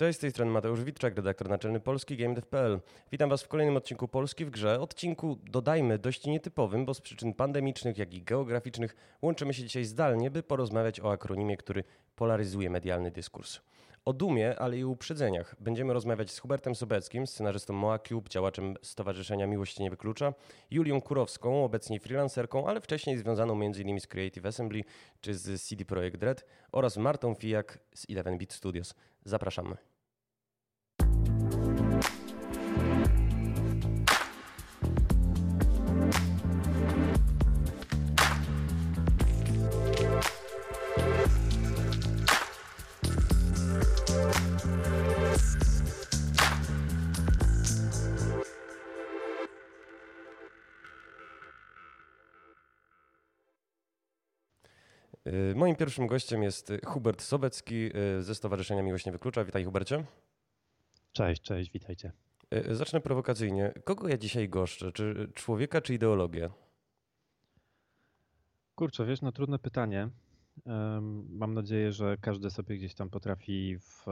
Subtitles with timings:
[0.00, 2.80] Cześć, z tej strony Mateusz Witczak, redaktor naczelny Polski GameDev.pl.
[3.12, 4.80] Witam Was w kolejnym odcinku Polski w grze.
[4.80, 10.30] Odcinku, dodajmy, dość nietypowym, bo z przyczyn pandemicznych, jak i geograficznych łączymy się dzisiaj zdalnie,
[10.30, 11.84] by porozmawiać o akronimie, który
[12.16, 13.60] polaryzuje medialny dyskurs.
[14.04, 19.46] O dumie, ale i uprzedzeniach będziemy rozmawiać z Hubertem Sobeckim, scenarzystą Moa Cube, działaczem Stowarzyszenia
[19.46, 20.34] Miłość Nie Wyklucza,
[20.70, 24.00] Julią Kurowską, obecnie freelancerką, ale wcześniej związaną m.in.
[24.00, 24.82] z Creative Assembly
[25.20, 28.94] czy z CD Projekt Red oraz Martą Fijak z 11-Bit Studios.
[29.24, 29.89] Zapraszamy.
[55.54, 59.44] Moim pierwszym gościem jest Hubert Sobecki y, ze Stowarzyszenia Miłość Nie Wyklucza.
[59.44, 60.04] Witaj Hubercie.
[61.12, 62.12] Cześć, cześć, witajcie.
[62.54, 63.72] Y, zacznę prowokacyjnie.
[63.84, 64.92] Kogo ja dzisiaj goszczę?
[64.92, 66.50] Czy człowieka, czy ideologię?
[68.74, 70.10] Kurczę, wiesz, no trudne pytanie.
[71.28, 74.04] Mam nadzieję, że każdy sobie gdzieś tam potrafi w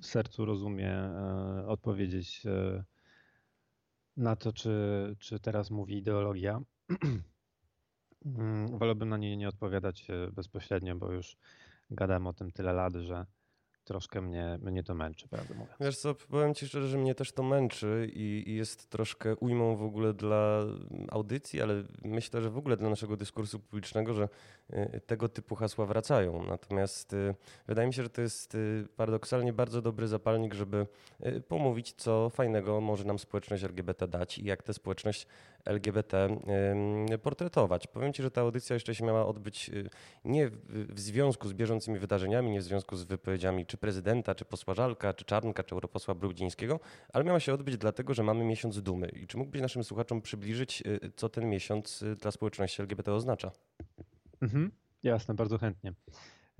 [0.00, 2.84] sercu, rozumie e, odpowiedzieć e,
[4.16, 6.60] na to, czy, czy teraz mówi ideologia.
[8.26, 11.36] Mm, wolałbym na nie nie odpowiadać e, bezpośrednio, bo już
[11.90, 13.26] gadam o tym tyle lat, że
[13.84, 15.76] troszkę mnie, mnie to męczy, prawdę mówiąc.
[15.80, 19.76] Wiesz co, powiem ci szczerze, że mnie też to męczy i, i, jest troszkę ujmą
[19.76, 20.64] w ogóle dla
[21.10, 24.28] audycji, ale myślę, że w ogóle dla naszego dyskursu publicznego, że
[25.06, 26.42] tego typu hasła wracają.
[26.48, 27.34] Natomiast y,
[27.66, 30.86] wydaje mi się, że to jest y, paradoksalnie bardzo dobry zapalnik, żeby
[31.48, 35.26] pomówić, co fajnego może nam społeczność LGBT dać i jak tę społeczność
[35.64, 36.36] LGBT
[37.22, 37.86] portretować.
[37.86, 39.70] Powiem ci, że ta audycja jeszcze się miała odbyć
[40.24, 44.74] nie w związku z bieżącymi wydarzeniami, nie w związku z wypowiedziami czy prezydenta, czy posła
[44.74, 46.80] Żalka, czy Czarnka, czy europosła Brudzińskiego,
[47.12, 49.08] ale miała się odbyć dlatego, że mamy miesiąc dumy.
[49.08, 53.50] I czy mógłbyś naszym słuchaczom przybliżyć, y, co ten miesiąc y, dla społeczności LGBT oznacza?
[54.42, 54.70] Mhm,
[55.02, 55.94] jasne, bardzo chętnie.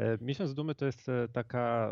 [0.01, 1.91] E, miesiąc Dumy to jest e, taka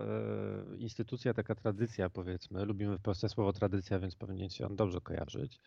[0.72, 2.64] e, instytucja, taka tradycja, powiedzmy.
[2.64, 5.60] Lubimy w Polsce słowo tradycja, więc powinien się on dobrze kojarzyć.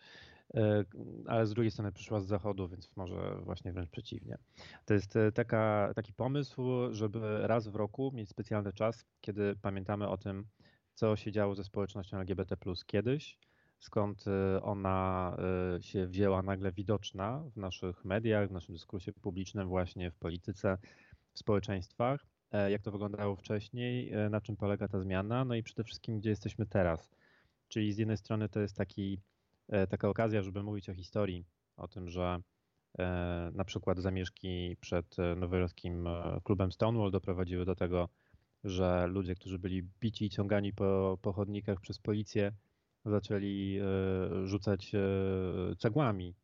[1.26, 4.38] Ale z drugiej strony przyszła z zachodu, więc może właśnie wręcz przeciwnie.
[4.84, 10.16] To jest taka, taki pomysł, żeby raz w roku mieć specjalny czas, kiedy pamiętamy o
[10.16, 10.46] tym,
[10.94, 12.56] co się działo ze społecznością LGBT
[12.86, 13.38] kiedyś,
[13.84, 14.24] skąd
[14.62, 15.36] ona
[15.80, 20.78] się wzięła nagle widoczna w naszych mediach, w naszym dyskursie publicznym, właśnie w polityce,
[21.32, 25.62] w społeczeństwach E, jak to wyglądało wcześniej, e, na czym polega ta zmiana, no i
[25.62, 27.10] przede wszystkim, gdzie jesteśmy teraz.
[27.68, 29.18] Czyli z jednej strony to jest taki,
[29.68, 32.38] e, taka okazja, żeby mówić o historii, o tym, że
[33.52, 36.08] na przykład zamieszki przed nowojorskim
[36.44, 38.08] klubem Stonewall doprowadziły do tego,
[38.64, 42.52] że ludzie, którzy byli bici i ciągani po, po chodnikach przez policję,
[43.04, 43.80] zaczęli
[44.44, 44.92] rzucać
[45.78, 46.34] cegłami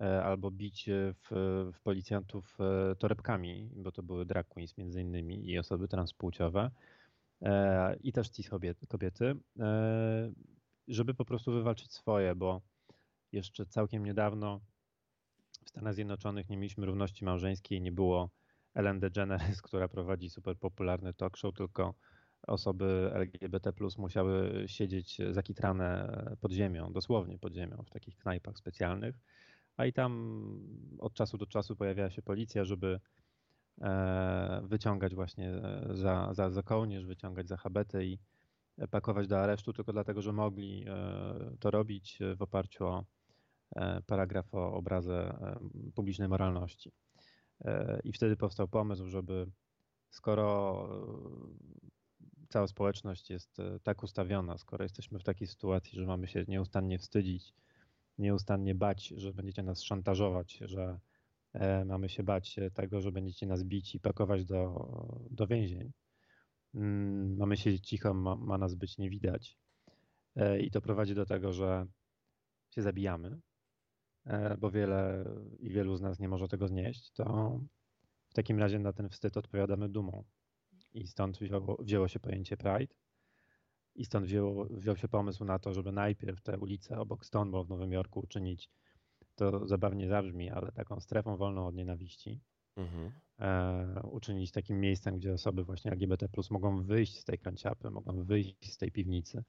[0.00, 1.28] E, albo bić w,
[1.74, 6.70] w policjantów e, torebkami, bo to były drag queens między innymi i osoby transpłciowe
[7.42, 8.48] e, i też cis
[8.88, 9.34] kobiety,
[10.88, 12.60] żeby po prostu wywalczyć swoje, bo
[13.32, 14.60] jeszcze całkiem niedawno
[15.64, 18.30] w Stanach Zjednoczonych nie mieliśmy równości małżeńskiej, nie było
[18.74, 21.94] Ellen DeGeneres, która prowadzi super popularny talk show, tylko
[22.46, 29.14] osoby LGBT musiały siedzieć zakitrane pod ziemią, dosłownie pod ziemią, w takich knajpach specjalnych
[29.80, 30.12] a i tam
[30.98, 33.00] od czasu do czasu pojawiała się policja, żeby
[33.80, 38.18] e, wyciągać właśnie e, za, za, za kołnierz, wyciągać za habety i
[38.90, 43.04] pakować do aresztu tylko dlatego, że mogli e, to robić w oparciu o
[44.06, 45.38] paragraf o obrazę
[45.94, 46.92] publicznej moralności.
[48.04, 49.46] I wtedy powstał pomysł, żeby
[50.10, 50.88] skoro
[52.50, 57.54] cała społeczność jest tak ustawiona, skoro jesteśmy w takiej sytuacji, że mamy się nieustannie wstydzić
[58.20, 61.00] nieustannie bać, że będziecie nas szantażować, że
[61.52, 64.88] e, mamy się bać tego, że będziecie nas bić i pakować do,
[65.30, 65.92] do więzień.
[66.74, 69.56] Mm, mamy siedzieć cicho, ma, ma nas być nie widać.
[70.36, 71.86] E, I to prowadzi do tego, że
[72.70, 73.40] się zabijamy,
[74.24, 75.24] e, bo wiele
[75.58, 77.60] i wielu z nas nie może tego znieść, to
[78.28, 80.24] w takim razie na ten wstyd odpowiadamy dumą.
[80.94, 82.94] I stąd wzięło, wzięło się pojęcie Pride.
[83.94, 87.68] I stąd wziął, wziął się pomysł na to, żeby najpierw te ulice obok Stonewall w
[87.68, 88.70] Nowym Jorku uczynić,
[89.34, 92.40] to zabawnie zabrzmi, ale taką strefą wolną od nienawiści.
[92.76, 93.12] Mhm.
[93.38, 98.72] E, uczynić takim miejscem, gdzie osoby właśnie LGBT mogą wyjść z tej kanciapy, mogą wyjść
[98.72, 99.44] z tej piwnicy,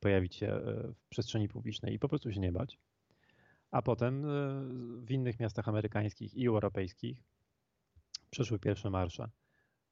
[0.00, 2.78] pojawić się e, w przestrzeni publicznej i po prostu się nie bać.
[3.70, 4.28] A potem e,
[5.00, 7.22] w innych miastach amerykańskich i europejskich
[8.30, 9.28] przyszły pierwsze marsze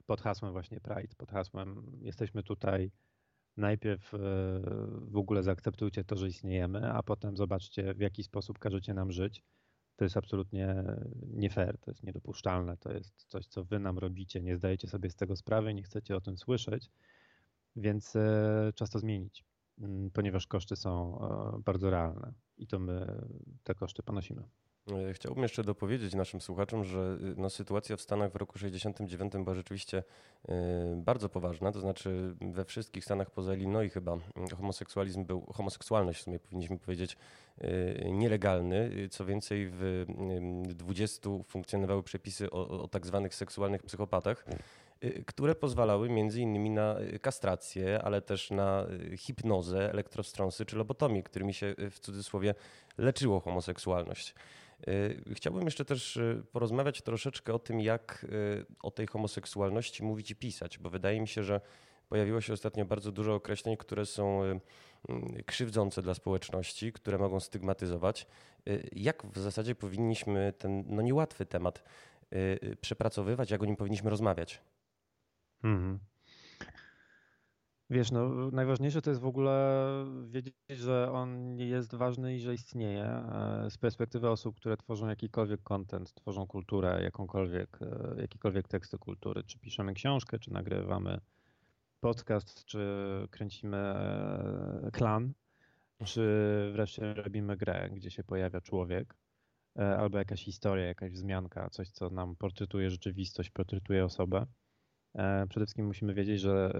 [0.06, 2.90] pod hasłem właśnie Pride, pod hasłem jesteśmy tutaj,
[3.56, 4.18] najpierw e,
[5.00, 9.42] w ogóle zaakceptujcie to, że istniejemy, a potem zobaczcie, w jaki sposób każecie nam żyć.
[9.96, 10.84] To jest absolutnie
[11.26, 15.10] nie fair, to jest niedopuszczalne, to jest coś, co wy nam robicie, nie zdajecie sobie
[15.10, 16.90] z tego sprawy, nie chcecie o tym słyszeć,
[17.76, 19.44] więc e, czas to zmienić,
[19.78, 23.22] mm, ponieważ koszty są e, bardzo realne i to my
[23.64, 24.42] te koszty ponosimy.
[24.92, 29.32] E, chciałbym jeszcze dopowiedzieć naszym słuchaczom, że y, no, sytuacja w Stanach w roku 69
[29.32, 30.02] była rzeczywiście
[30.48, 30.52] y,
[30.96, 36.22] bardzo poważna, to znaczy we wszystkich Stanach poza Illinois chyba mm, homoseksualizm był, homoseksualność w
[36.22, 37.16] sumie powinniśmy powiedzieć,
[37.60, 38.90] y, nielegalny.
[39.10, 40.06] Co więcej w
[40.68, 44.44] 20 funkcjonowały przepisy o, o tak zwanych seksualnych psychopatach
[45.26, 48.86] które pozwalały między innymi na kastrację, ale też na
[49.16, 52.54] hipnozę, elektrostrąsy czy lobotomię, którymi się w cudzysłowie
[52.98, 54.34] leczyło homoseksualność.
[54.88, 60.30] Y, chciałbym jeszcze też y, porozmawiać troszeczkę o tym, jak y, o tej homoseksualności mówić
[60.30, 61.60] i pisać, bo wydaje mi się, że
[62.08, 64.42] pojawiło się ostatnio bardzo dużo określeń, które są
[65.46, 68.26] krzywdzące dla społeczności, które mogą stygmatyzować.
[68.92, 71.82] Jak w zasadzie powinniśmy ten no niełatwy temat
[72.80, 74.60] przepracowywać, jak o nim powinniśmy rozmawiać?
[75.64, 75.98] Mhm.
[77.90, 79.86] Wiesz, no, najważniejsze to jest w ogóle
[80.28, 85.62] wiedzieć, że on jest ważny i że istnieje e, z perspektywy osób, które tworzą jakikolwiek
[85.62, 91.20] content, tworzą kulturę, jakąkolwiek, e, jakikolwiek teksty kultury, czy piszemy książkę, czy nagrywamy
[92.00, 92.78] podcast, czy
[93.30, 95.32] kręcimy e, klan,
[96.04, 96.22] czy
[96.72, 99.14] wreszcie robimy grę, gdzie się pojawia człowiek,
[99.74, 104.46] albo jakaś historia, jakaś wzmianka, coś, co nam portretuje rzeczywistość, portretuje osobę
[105.48, 106.72] przede wszystkim musimy wiedzieć, że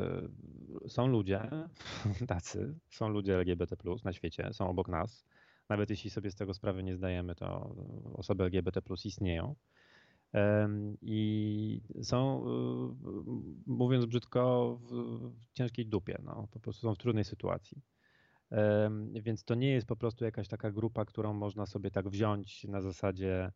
[0.85, 1.41] e, są ludzie
[2.29, 5.25] tacy, są ludzie LGBT na świecie, są obok nas.
[5.69, 7.77] Nawet jeśli sobie z tego sprawy nie zdajemy, to
[8.15, 9.55] osoby LGBT istnieją.
[11.03, 12.95] I są, e,
[13.67, 17.83] mówiąc brzydko, w ciężkiej dupie, no, po prostu są w trudnej sytuacji.
[19.23, 22.81] Więc to nie jest po prostu jakaś taka grupa, którą można sobie tak wziąć na
[22.81, 23.53] zasadzie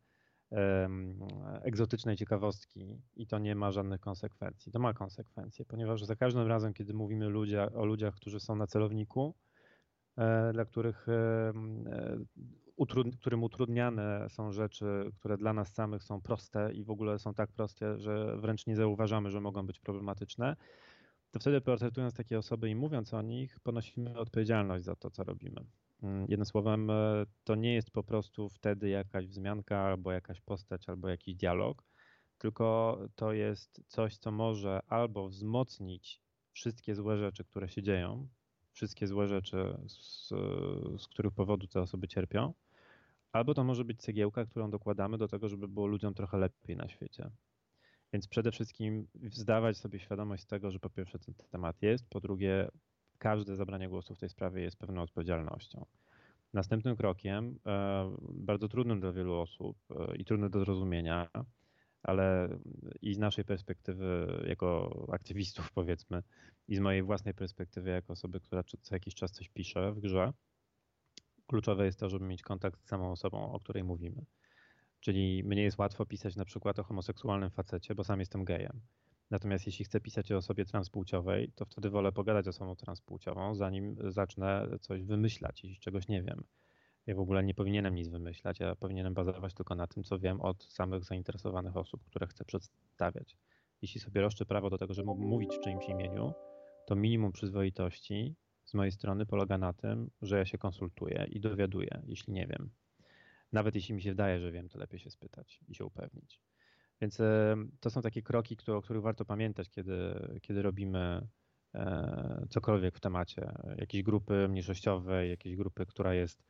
[1.61, 4.71] egzotycznej ciekawostki i to nie ma żadnych konsekwencji.
[4.71, 8.67] To ma konsekwencje, ponieważ za każdym razem, kiedy mówimy ludzie, o ludziach, którzy są na
[8.67, 9.35] celowniku,
[10.17, 11.53] e, dla których, e,
[13.19, 17.51] którym utrudniane są rzeczy, które dla nas samych są proste i w ogóle są tak
[17.51, 20.55] proste, że wręcz nie zauważamy, że mogą być problematyczne,
[21.31, 25.65] to wtedy portretując takie osoby i mówiąc o nich, ponosimy odpowiedzialność za to, co robimy.
[26.03, 30.89] Mm, jednym słowem, e, to nie jest po prostu wtedy jakaś wzmianka, albo jakaś postać,
[30.89, 31.83] albo jakiś dialog,
[32.37, 36.21] tylko to jest coś, co może albo wzmocnić
[36.51, 38.27] wszystkie złe rzeczy, które się dzieją,
[38.71, 40.29] wszystkie złe rzeczy, z,
[41.01, 42.53] z których powodu te osoby cierpią,
[43.31, 46.87] albo to może być cegiełka, którą dokładamy do tego, żeby było ludziom trochę lepiej na
[46.87, 47.31] świecie.
[48.13, 52.67] Więc przede wszystkim zdawać sobie świadomość tego, że po pierwsze ten temat jest, po drugie
[53.21, 55.85] każde zabranie głosu w tej sprawie jest pewną odpowiedzialnością.
[56.53, 61.29] Następnym krokiem, e, bardzo trudnym dla wielu osób e, i trudnym do zrozumienia,
[62.03, 62.49] ale
[63.01, 66.23] i z naszej perspektywy jako aktywistów, powiedzmy,
[66.67, 70.33] i z mojej własnej perspektywy jako osoby, która co jakiś czas coś pisze w grze,
[71.47, 74.25] kluczowe jest to, żeby mieć kontakt z samą osobą, o której mówimy.
[74.99, 78.81] Czyli mnie jest łatwo pisać na przykład o homoseksualnym facecie, bo sam jestem gejem.
[79.31, 83.95] Natomiast jeśli chcę pisać o osobie transpłciowej, to wtedy wolę pogadać o osobą transpłciową, zanim
[84.11, 86.43] zacznę coś wymyślać, jeśli czegoś nie wiem.
[87.05, 90.41] Ja w ogóle nie powinienem nic wymyślać, ja powinienem bazować tylko na tym, co wiem
[90.41, 93.37] od samych zainteresowanych osób, które chcę przedstawiać.
[93.81, 96.33] Jeśli sobie roszczę prawo do tego, żeby mówić w czyimś imieniu,
[96.85, 98.35] to minimum przyzwoitości
[98.65, 102.69] z mojej strony polega na tym, że ja się konsultuję i dowiaduję, jeśli nie wiem.
[103.51, 106.41] Nawet jeśli mi się wydaje, że wiem, to lepiej się spytać i się upewnić.
[107.01, 111.27] Więc e, to są takie kroki, o których warto pamiętać, kiedy, kiedy robimy
[111.75, 116.43] e, cokolwiek w temacie jakiejś grupy mniejszościowej, jakiejś grupy, która jest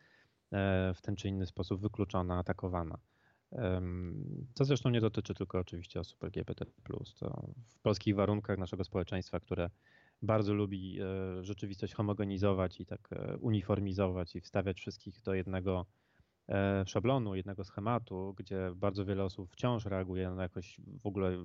[0.51, 2.97] e, w ten czy inny sposób wykluczona, atakowana.
[4.53, 6.65] To zresztą nie dotyczy tylko oczywiście osób LGBT.
[7.19, 9.69] To w polskich warunkach naszego społeczeństwa, które
[10.21, 10.99] bardzo lubi
[11.41, 16.00] rzeczywistość homogenizować i tak uniformizować i wstawiać wszystkich do jednego E,
[16.85, 21.37] szablonu, jednego schematu, gdzie bardzo wiele osób wciąż reaguje na jakoś w ogóle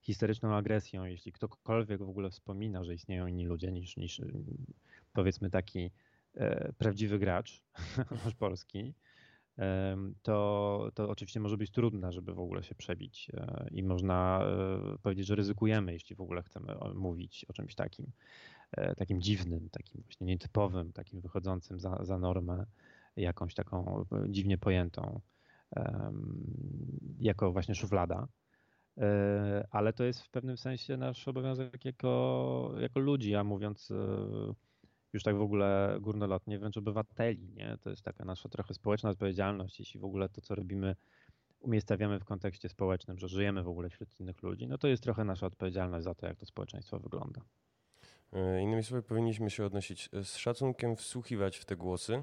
[0.00, 4.20] historyczną agresją, jeśli ktokolwiek w ogóle wspomina, że istnieją inni ludzie niż, niż
[5.12, 5.90] powiedzmy taki
[6.34, 7.62] e, prawdziwy gracz
[8.24, 8.94] nasz polski,
[9.58, 14.40] e, to, to oczywiście może być trudne, żeby w ogóle się przebić e, i można
[14.42, 18.06] e, powiedzieć, że ryzykujemy, jeśli w ogóle chcemy mówić o czymś takim,
[18.72, 22.66] e, takim dziwnym, takim właśnie nietypowym, takim wychodzącym za, za normę
[23.22, 25.20] jakąś taką dziwnie pojętą
[27.18, 28.28] jako właśnie szuflada.
[29.70, 33.92] ale to jest w pewnym sensie nasz obowiązek jako, jako ludzi, a mówiąc
[35.12, 37.52] już tak w ogóle górnolotnie, wręcz obywateli.
[37.52, 37.78] Nie?
[37.80, 40.96] To jest taka nasza trochę społeczna odpowiedzialność, jeśli w ogóle to, co robimy,
[41.60, 45.24] umiejscawiamy w kontekście społecznym, że żyjemy w ogóle wśród innych ludzi, no to jest trochę
[45.24, 47.40] nasza odpowiedzialność za to, jak to społeczeństwo wygląda.
[48.32, 52.22] E, innymi słowy, powinniśmy się odnosić e, z szacunkiem, wsłuchiwać w te głosy, e,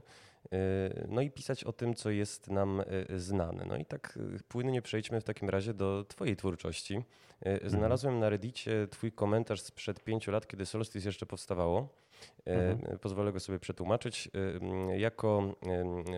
[1.07, 2.81] no i pisać o tym, co jest nam
[3.15, 3.65] znane.
[3.65, 7.03] No i tak płynnie przejdźmy w takim razie do Twojej twórczości.
[7.41, 7.69] Mhm.
[7.69, 11.89] Znalazłem na Reddicie Twój komentarz sprzed pięciu lat, kiedy Solstice jeszcze powstawało.
[12.45, 12.99] Mhm.
[12.99, 14.29] Pozwolę go sobie przetłumaczyć.
[14.97, 15.55] Jako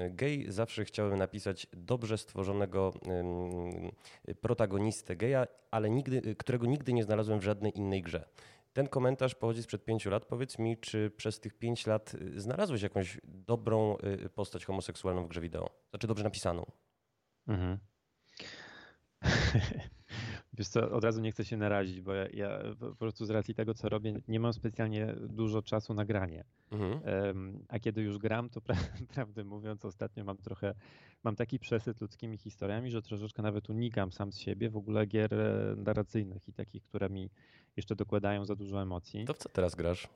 [0.10, 2.94] gej zawsze chciałem napisać dobrze stworzonego
[4.42, 8.26] protagonistę geja, ale nigdy, którego nigdy nie znalazłem w żadnej innej grze.
[8.74, 10.26] Ten komentarz pochodzi sprzed pięciu lat.
[10.26, 15.28] Powiedz mi, czy przez tych pięć lat y, znalazłeś jakąś dobrą y, postać homoseksualną w
[15.28, 15.70] grze wideo?
[15.90, 16.72] Znaczy dobrze napisaną?
[17.48, 17.78] Mhm.
[20.54, 23.56] Wiesz co, od razu nie chcę się narazić, bo ja, ja, po prostu z racji
[23.56, 26.44] tego, co robię, nie mam specjalnie dużo czasu na granie.
[26.72, 27.66] Mhm.
[27.68, 28.76] a kiedy już gram, to pra
[29.14, 30.76] prawdę mówiąc, ostatnio mam trochę,
[31.24, 35.34] mam taki przesyt ludzkimi historiami, że troszeczkę nawet unikam sam z siebie w ogóle gier
[35.34, 37.30] e, narracyjnych i takich, które mi
[37.80, 39.26] jeszcze dokładają za dużo emocji.
[39.26, 40.08] To w co teraz grasz?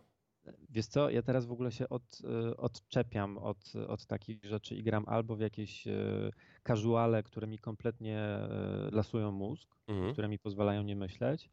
[0.70, 4.84] Wiesz co, ja teraz w ogóle się od, e, odczepiam od, od takich rzeczy i
[4.84, 6.32] gram albo w jakieś e,
[6.68, 10.14] casuale, które mi kompletnie e, lasują mózg, mhm.
[10.14, 11.50] które mi pozwalają nie myśleć,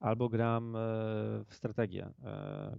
[0.00, 0.72] albo gram
[1.46, 2.10] w strategię,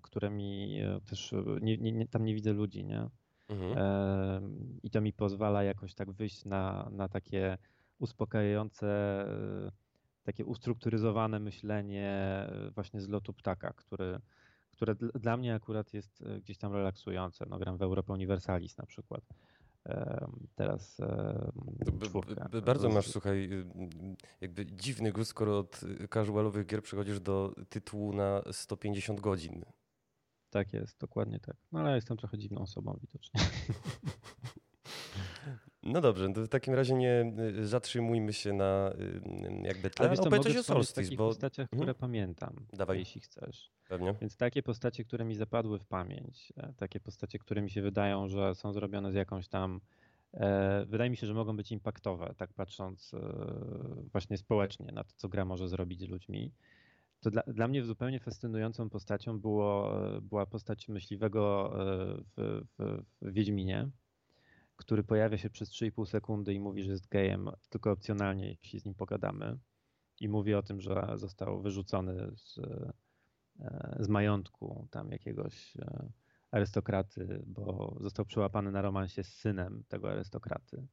[0.02, 3.10] które mi też, nie, nie, tam nie widzę ludzi, nie?
[3.50, 4.58] Mhm.
[4.84, 7.58] I to mi pozwala jakoś tak wyjść na, na takie
[8.00, 9.26] uspokajające
[10.32, 14.20] takie ustrukturyzowane myślenie e, właśnie z lotu ptaka, który,
[14.72, 17.46] które dla mnie akurat jest e, gdzieś tam relaksujące.
[17.50, 19.24] No, gram w Europę Universalis na przykład.
[20.56, 20.98] Teraz
[22.04, 22.62] czwórkę.
[22.66, 23.50] Bardzo masz, słuchaj,
[24.42, 25.82] jakby dziwny gust, skoro od
[26.14, 29.66] casualowych gier przechodzisz do tytułu na 150 godzin.
[30.50, 31.56] Tak jest, dokładnie tak.
[31.72, 33.40] No ale jestem trochę dziwną osobą widocznie.
[35.84, 40.10] No dobrze, to w takim razie nie y, zatrzymujmy się na y, jakby tle.
[40.10, 41.28] Ale opowiedz coś o Solstice, bo...
[41.28, 41.80] postaciach, mhm.
[41.80, 43.00] które pamiętam, Dawaj.
[43.00, 43.72] jeśli chcesz.
[43.90, 44.16] Pewnie.
[44.22, 48.28] Więc takie postacie, które mi zapadły w pamięć, e, takie postacie, które mi się wydają,
[48.28, 49.82] że są zrobione z jakąś tam
[50.34, 53.20] e, Wydaje mi się, że mogą być impaktowe, tak patrząc e,
[54.12, 56.52] właśnie społecznie na to, co gra może zrobić z ludźmi.
[57.20, 61.74] To dla, dla mnie zupełnie fascynującą postacią było, była postać myśliwego
[62.38, 63.90] w, w, w Wiedźminie,
[64.82, 68.86] który pojawia się przez 3,5 sekundy i mówi, że jest gejem, tylko opcjonalnie, jeśli z
[68.86, 69.58] nim pogadamy.
[70.20, 72.58] I mówi o tym, że został wyrzucony z,
[73.60, 76.12] e, z majątku tam jakiegoś e,
[76.52, 80.88] arystokraty, bo został przyłapany na romansie z synem tego arystokraty.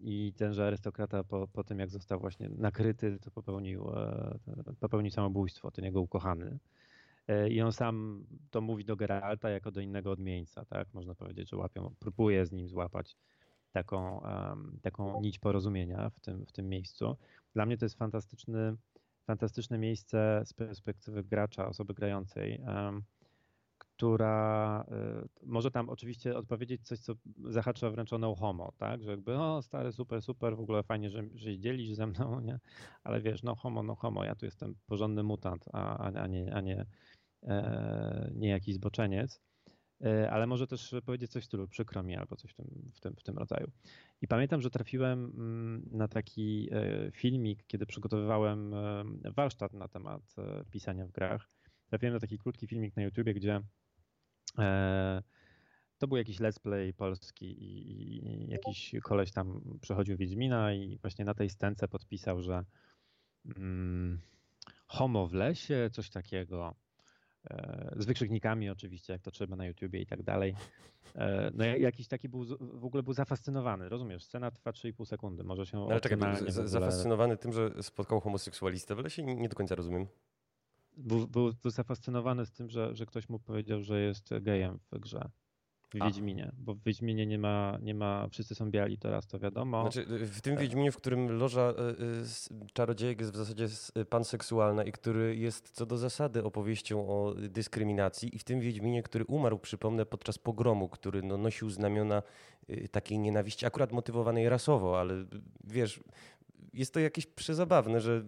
[0.00, 4.38] I tenże arystokrata po, po tym, jak został właśnie nakryty, to popełnił, e,
[4.80, 6.58] popełnił samobójstwo, ten jego ukochany.
[7.28, 10.94] E, I on sam to mówi do Geralta jako do innego odmieńca, tak?
[10.94, 13.16] Można powiedzieć, że łapią, próbuje z nim złapać
[13.72, 17.16] taką, um, taką nić porozumienia w tym, w tym miejscu.
[17.54, 18.76] Dla mnie to jest fantastyczny,
[19.26, 23.02] fantastyczne miejsce z perspektywy gracza, osoby grającej, um,
[24.00, 24.84] która
[25.42, 27.14] y, może tam oczywiście odpowiedzieć coś, co
[27.44, 29.02] zahacza wręcz o no homo, tak?
[29.02, 32.58] Że jakby, o stary, super, super, w ogóle fajnie, że, że dzielisz ze mną, nie?
[33.04, 36.60] Ale wiesz, no homo, no homo, ja tu jestem porządny mutant, a, a, nie, a
[36.60, 36.86] nie,
[37.42, 39.40] E, nie jakiś zboczeniec,
[40.04, 43.00] e, ale może też powiedzieć coś w stylu przykro mi albo coś w tym, w
[43.00, 43.70] tym, w tym rodzaju.
[44.20, 48.74] I pamiętam, że trafiłem mm, na taki e, filmik, kiedy przygotowywałem
[49.24, 50.34] warsztat na temat
[50.70, 51.48] pisania w grach.
[51.88, 53.60] Trafiłem na taki krótki filmik na YouTubie, gdzie
[55.98, 61.34] to był jakiś let's play polski i jakiś koleś tam przechodził Wiedźmina i właśnie na
[61.34, 62.64] tej scence podpisał, że
[63.56, 64.20] mm,
[64.86, 66.74] homo w lesie, coś takiego.
[67.50, 70.54] E, z wykrzyknikami oczywiście, jak to trzeba na YouTubie i tak dalej.
[71.14, 74.24] E, no jakiś taki był, w ogóle był zafascynowany, rozumiesz?
[74.24, 76.68] Scena trwa 3,5 sekundy, może się Ale czekaj, ogóle...
[76.68, 79.22] zafascynowany tym, że spotkał homoseksualistę w lesie?
[79.22, 80.06] Nie do końca rozumiem.
[80.96, 84.98] Był, był, był zafascynowany z tym, że, że ktoś mu powiedział, że jest gejem w
[84.98, 85.30] grze.
[85.94, 89.82] W Wiedźminie, bo w Wiedźminie nie ma, nie ma, wszyscy są biali, teraz to wiadomo.
[89.82, 93.68] Znaczy, w tym Wiedźminie, w którym loża y, czarodziejek jest w zasadzie
[94.08, 99.24] panseksualna i który jest co do zasady opowieścią o dyskryminacji i w tym Wiedźminie, który
[99.24, 102.22] umarł, przypomnę, podczas pogromu, który no, nosił znamiona
[102.70, 105.14] y, takiej nienawiści, akurat motywowanej rasowo, ale
[105.64, 106.00] wiesz,
[106.72, 108.24] jest to jakieś przezabawne, że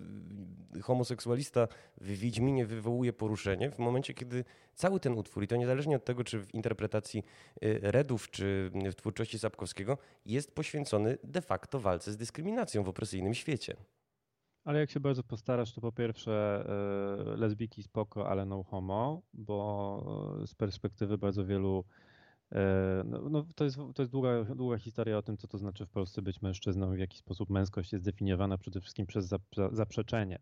[0.82, 1.68] homoseksualista
[2.00, 4.44] w Wiedźminie wywołuje poruszenie w momencie, kiedy
[4.74, 7.24] cały ten utwór, i to niezależnie od tego, czy w interpretacji
[7.64, 13.34] y, Redów, czy w twórczości Sapkowskiego, jest poświęcony de facto walce z dyskryminacją w opresyjnym
[13.34, 13.76] świecie.
[14.64, 16.64] Ale jak się bardzo postarasz, to po pierwsze
[17.36, 21.84] lesbiki spoko, ale no homo, bo z perspektywy bardzo wielu
[23.04, 25.90] no, no, to jest, to jest długa, długa historia o tym, co to znaczy w
[25.90, 29.34] Polsce być mężczyzną, w jaki sposób męskość jest definiowana przede wszystkim przez
[29.72, 30.38] zaprzeczenie.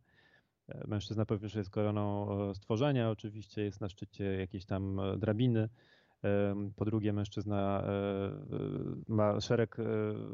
[0.68, 5.68] E, mężczyzna po pierwsze jest koroną stworzenia, oczywiście jest na szczycie jakiejś tam drabiny,
[6.76, 8.32] po drugie, mężczyzna e, e,
[9.08, 9.84] ma szereg e,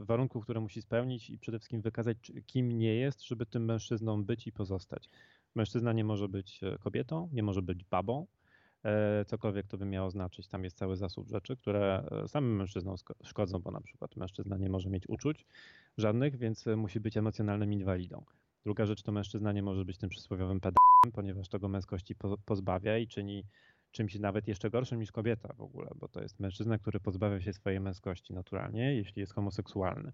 [0.04, 4.46] warunków, które musi spełnić i przede wszystkim wykazać, kim nie jest, żeby tym mężczyzną być
[4.46, 5.10] i pozostać.
[5.54, 8.26] Mężczyzna nie może być kobietą, nie może być babą,
[9.26, 10.48] cokolwiek to by miało znaczyć.
[10.48, 14.90] Tam jest cały zasób rzeczy, które samym mężczyznom szkodzą, bo na przykład mężczyzna nie może
[14.90, 15.46] mieć uczuć
[15.98, 18.24] żadnych, więc musi być emocjonalnym inwalidą.
[18.64, 22.14] Druga rzecz to mężczyzna nie może być tym przysłowiowym pedałem, ponieważ tego męskości
[22.44, 23.44] pozbawia i czyni
[23.90, 27.52] czymś nawet jeszcze gorszym niż kobieta w ogóle, bo to jest mężczyzna, który pozbawia się
[27.52, 30.12] swojej męskości naturalnie, jeśli jest homoseksualny.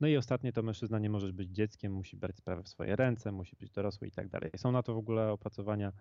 [0.00, 3.32] No i ostatnie to mężczyzna nie może być dzieckiem, musi brać sprawę w swoje ręce,
[3.32, 4.50] musi być dorosły i tak dalej.
[4.56, 5.92] Są na to w ogóle opracowania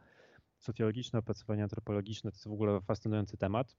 [0.60, 3.76] socjologiczne, opracowania antropologiczne, to jest w ogóle fascynujący temat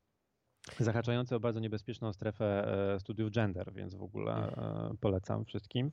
[0.78, 5.90] zahaczający o bardzo niebezpieczną strefę e, studiów gender, więc w ogóle e, polecam wszystkim.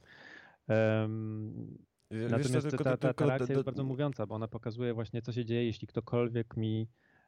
[2.12, 5.66] Natomiast ta, ta, ta reakcja jest bardzo mówiąca, bo ona pokazuje właśnie, co się dzieje,
[5.66, 6.88] jeśli ktokolwiek mi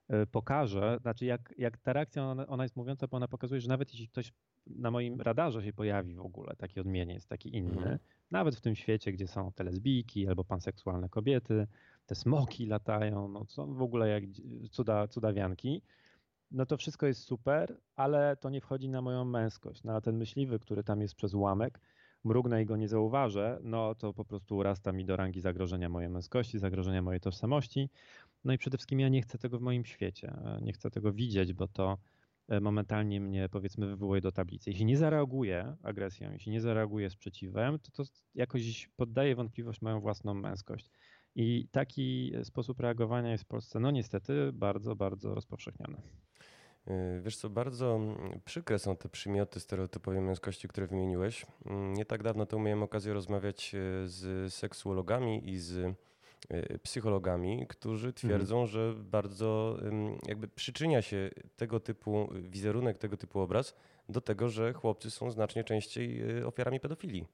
[0.09, 3.69] E, pokaże, znaczy jak, jak ta reakcja, ona, ona, jest mówiąca, bo ona pokazuje, że
[3.69, 4.33] nawet jeśli ktoś
[4.67, 7.99] na moim radarze się pojawi w ogóle, taki odmieniec, taki inny, mhm.
[8.31, 11.67] nawet w tym świecie, gdzie są te lesbijki albo panseksualne kobiety,
[12.09, 14.23] te smoki latają, no są w ogóle jak
[14.71, 15.81] cuda, cudawianki,
[16.51, 19.83] no to wszystko jest super, ale to nie wchodzi na moją męskość.
[19.83, 21.79] No a ten myśliwy, który tam jest przez ułamek,
[22.23, 26.09] mrugnę i go nie zauważę, no to po prostu urasta mi do rangi zagrożenia mojej
[26.09, 27.89] męskości, zagrożenia mojej tożsamości.
[28.43, 30.33] No i przede wszystkim ja nie chcę tego w moim świecie.
[30.61, 31.97] Nie chcę tego widzieć, bo to
[32.47, 34.69] e, momentalnie mnie powiedzmy wywołuje do tablicy.
[34.69, 38.03] Jeśli nie zareaguję agresją, jeśli nie zareaguję sprzeciwem, to to
[38.35, 40.91] jakoś poddaje wątpliwość moją własną męskość.
[41.41, 45.97] I taki sposób reagowania jest w Polsce, no niestety, bardzo, bardzo rozpowszechniony.
[46.87, 51.45] E, wiesz co, bardzo mm, przykre są te przymioty stereotypowej męskości, które wymieniłeś.
[51.65, 55.95] Mm, nie tak dawno to miałem okazję rozmawiać e, z seksuologami i z
[56.83, 58.13] psychologami, którzy mhm.
[58.13, 58.67] twierdzą, mhm.
[58.67, 59.77] że bardzo
[60.27, 63.75] jakby przyczynia się tego typu wizerunek, tego typu obraz
[64.09, 67.25] do tego, że chłopcy są znacznie częściej ofiarami pedofilii.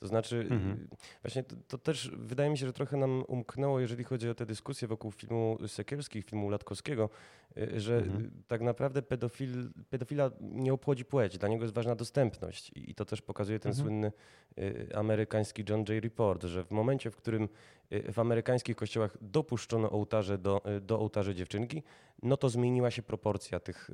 [0.00, 0.88] To znaczy, mhm.
[1.22, 4.46] właśnie to, to, też wydaje mi się, że trochę nam umknęło, jeżeli chodzi o te
[4.46, 7.10] dyskusje wokół filmu Sekierskich, filmu Latkowskiego,
[7.58, 8.30] y, że mhm.
[8.48, 12.70] tak naprawdę pedofil, pedofila nie obchodzi płeć, dla niego jest ważna dostępność.
[12.74, 13.84] I to też pokazuje ten mhm.
[13.84, 14.12] słynny
[14.58, 17.48] y, amerykański John Jay Report, że w momencie, w którym
[17.92, 21.82] y, w amerykańskich kościołach dopuszczono ołtarze do, do ołtarzy dziewczynki,
[22.22, 23.90] no to zmieniła się proporcja tych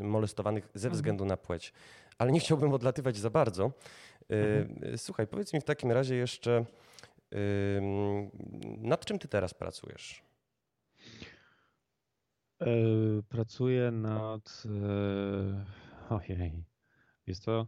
[0.00, 0.94] molestowanych ze mhm.
[0.94, 1.72] względu na płeć.
[2.18, 3.72] Ale nie chciałbym odlatywać za bardzo.
[4.30, 4.98] Mhm.
[4.98, 6.64] Słuchaj, powiedz mi w takim razie jeszcze,
[8.78, 10.22] nad czym ty teraz pracujesz?
[12.60, 12.66] E,
[13.28, 14.62] pracuję nad.
[16.10, 16.64] E, ojej.
[17.26, 17.66] Jest to.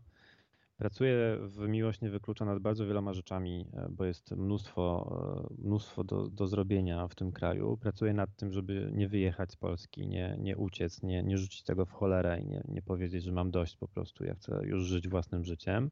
[0.77, 6.29] Pracuję w Miłość Nie Wyklucza nad bardzo wieloma rzeczami, e, bo jest mnóstwo, mnóstwo do,
[6.29, 7.77] do zrobienia w tym kraju.
[7.77, 11.87] Pracuję nad tym, żeby nie wyjechać z Polski, nie, nie uciec, nie, nie rzucić tego
[11.87, 14.25] w cholerę i nie, nie powiedzieć, że mam dość po prostu.
[14.25, 15.91] Ja chcę już żyć własnym życiem.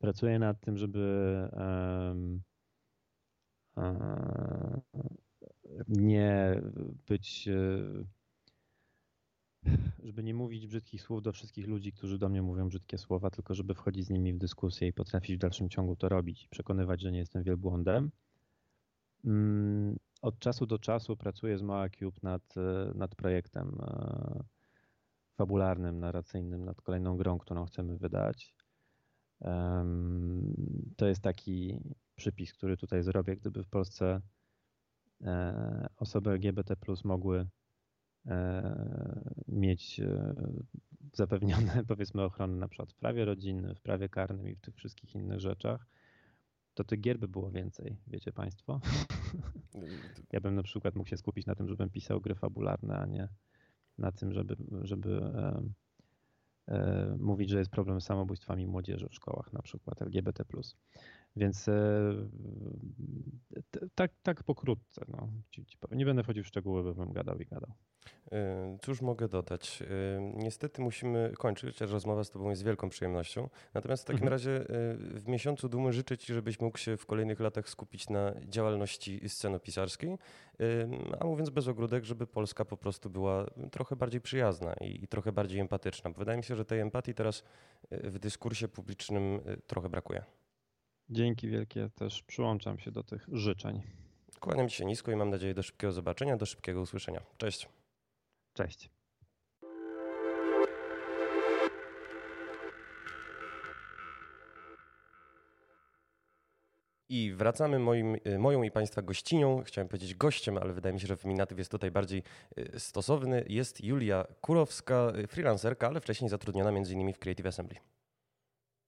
[0.00, 2.42] Pracuję nad tym, żeby um,
[3.76, 4.80] um,
[5.88, 6.62] nie
[7.06, 8.04] być, e,
[10.04, 13.54] żeby nie mówić brzydkich słów do wszystkich ludzi, którzy do mnie mówią brzydkie słowa, tylko
[13.54, 17.12] żeby wchodzić z nimi w dyskusję i potrafić w dalszym ciągu to robić przekonywać, że
[17.12, 18.10] nie jestem wielbłądem.
[19.24, 24.44] Mm, od czasu do czasu pracuję z Mała Cube nad, e, nad projektem e,
[25.36, 28.54] fabularnym, narracyjnym, nad kolejną grą, którą chcemy wydać.
[30.96, 31.80] To jest taki
[32.16, 34.20] przypis, który tutaj zrobię, gdyby w Polsce
[35.20, 37.46] e, osoby LGBT mogły
[38.26, 40.34] e, mieć e,
[41.12, 45.14] zapewnione powiedzmy ochrony na przykład w prawie rodzinnym, w prawie karnym i w tych wszystkich
[45.14, 45.86] innych rzeczach,
[46.74, 48.80] to tych gier by było więcej, wiecie Państwo.
[50.32, 53.28] ja bym na przykład mógł się skupić na tym, żebym pisał gry fabularne, a nie
[53.98, 55.32] na tym, żeby, żeby
[57.18, 60.44] mówić, że jest problem z samobójstwami młodzieży w szkołach, na przykład LGBT.
[61.36, 61.72] Więc e,
[63.94, 65.04] tak, tak pokrótce.
[65.08, 65.28] No.
[65.90, 67.72] Nie będę wchodził w szczegóły, bo bym gadał i gadał.
[68.82, 69.82] Cóż mogę dodać?
[70.34, 73.48] Niestety musimy kończyć, chociaż rozmowa z Tobą jest wielką przyjemnością.
[73.74, 74.32] Natomiast w takim mhm.
[74.32, 74.64] razie
[74.98, 80.16] w miesiącu dumy życzę Ci, żebyś mógł się w kolejnych latach skupić na działalności scenopisarskiej,
[81.20, 85.32] a mówiąc bez ogródek, żeby Polska po prostu była trochę bardziej przyjazna i, i trochę
[85.32, 86.10] bardziej empatyczna.
[86.10, 87.44] Wydaje mi się, że tej empatii teraz
[87.90, 90.24] w dyskursie publicznym trochę brakuje.
[91.10, 93.82] Dzięki wielkie, też przyłączam się do tych życzeń.
[94.40, 97.20] Kłaniam się nisko i mam nadzieję do szybkiego zobaczenia, do szybkiego usłyszenia.
[97.36, 97.68] Cześć.
[98.54, 98.90] Cześć.
[107.08, 111.16] I wracamy moim, moją i Państwa gościnią, chciałem powiedzieć gościem, ale wydaje mi się, że
[111.16, 112.22] feminatyw jest tutaj bardziej
[112.58, 113.44] y, stosowny.
[113.48, 117.80] Jest Julia Kurowska, y, freelancerka, ale wcześniej zatrudniona między innymi w Creative Assembly.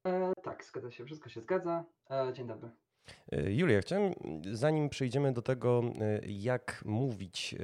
[0.07, 1.85] E, tak, zgadza się, wszystko się zgadza.
[2.11, 2.71] E, dzień dobry.
[3.33, 4.13] Julia, chciałem,
[4.53, 5.83] zanim przejdziemy do tego,
[6.27, 7.55] jak mówić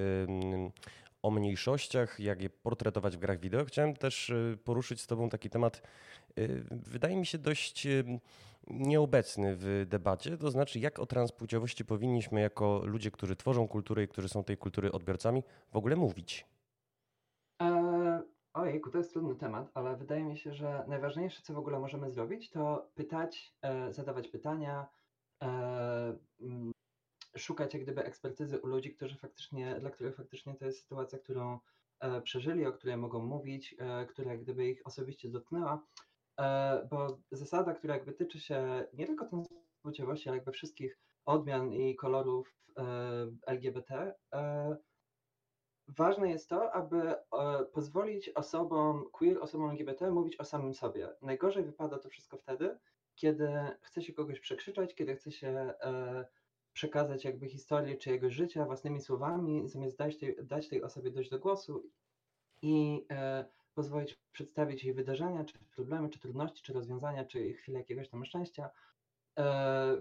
[1.22, 4.32] o mniejszościach, jak je portretować w grach wideo, chciałem też
[4.64, 5.82] poruszyć z Tobą taki temat,
[6.70, 7.86] wydaje mi się dość
[8.66, 14.08] nieobecny w debacie, to znaczy jak o transpłciowości powinniśmy jako ludzie, którzy tworzą kulturę i
[14.08, 16.46] którzy są tej kultury odbiorcami, w ogóle mówić?
[18.58, 22.10] Ojejku, to jest trudny temat, ale wydaje mi się, że najważniejsze, co w ogóle możemy
[22.10, 24.86] zrobić, to pytać, e, zadawać pytania,
[25.42, 26.18] e,
[27.36, 31.58] szukać jak gdyby ekspertyzy u ludzi, którzy faktycznie, dla których faktycznie to jest sytuacja, którą
[32.00, 35.84] e, przeżyli, o której mogą mówić, e, która jak gdyby ich osobiście dotknęła.
[36.40, 41.96] E, bo zasada, która jakby tyczy się nie tylko transpłciowości, ale jakby wszystkich odmian i
[41.96, 42.84] kolorów e,
[43.46, 44.14] LGBT,
[45.88, 47.14] ważne jest to, aby
[47.72, 51.08] pozwolić osobom queer, osobom LGBT mówić o samym sobie.
[51.22, 52.78] Najgorzej wypada to wszystko wtedy,
[53.14, 53.48] kiedy
[53.80, 55.74] chce się kogoś przekrzyczeć, kiedy chce się
[56.72, 61.38] przekazać jakby historię czyjegoś życia własnymi słowami, zamiast dać tej, dać tej osobie dojść do
[61.38, 61.90] głosu
[62.62, 63.06] i
[63.74, 68.70] pozwolić przedstawić jej wydarzenia, czy problemy, czy trudności, czy rozwiązania, czy chwile jakiegoś tam szczęścia,
[69.38, 69.96] e,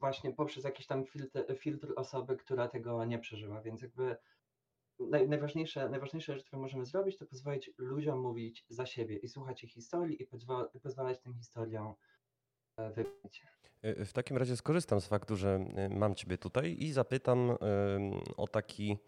[0.00, 3.60] właśnie poprzez jakiś tam filtr, filtr osoby, która tego nie przeżyła.
[3.60, 4.16] Więc jakby
[5.10, 9.64] naj, najważniejsze, najważniejsze rzecz, którą możemy zrobić, to pozwolić ludziom mówić za siebie i słuchać
[9.64, 11.94] ich historii i, pozwala, i pozwalać tym historiom
[12.76, 13.46] e, wybić.
[13.82, 17.56] E, w takim razie skorzystam z faktu, że mam Ciebie tutaj i zapytam
[18.36, 18.98] o taki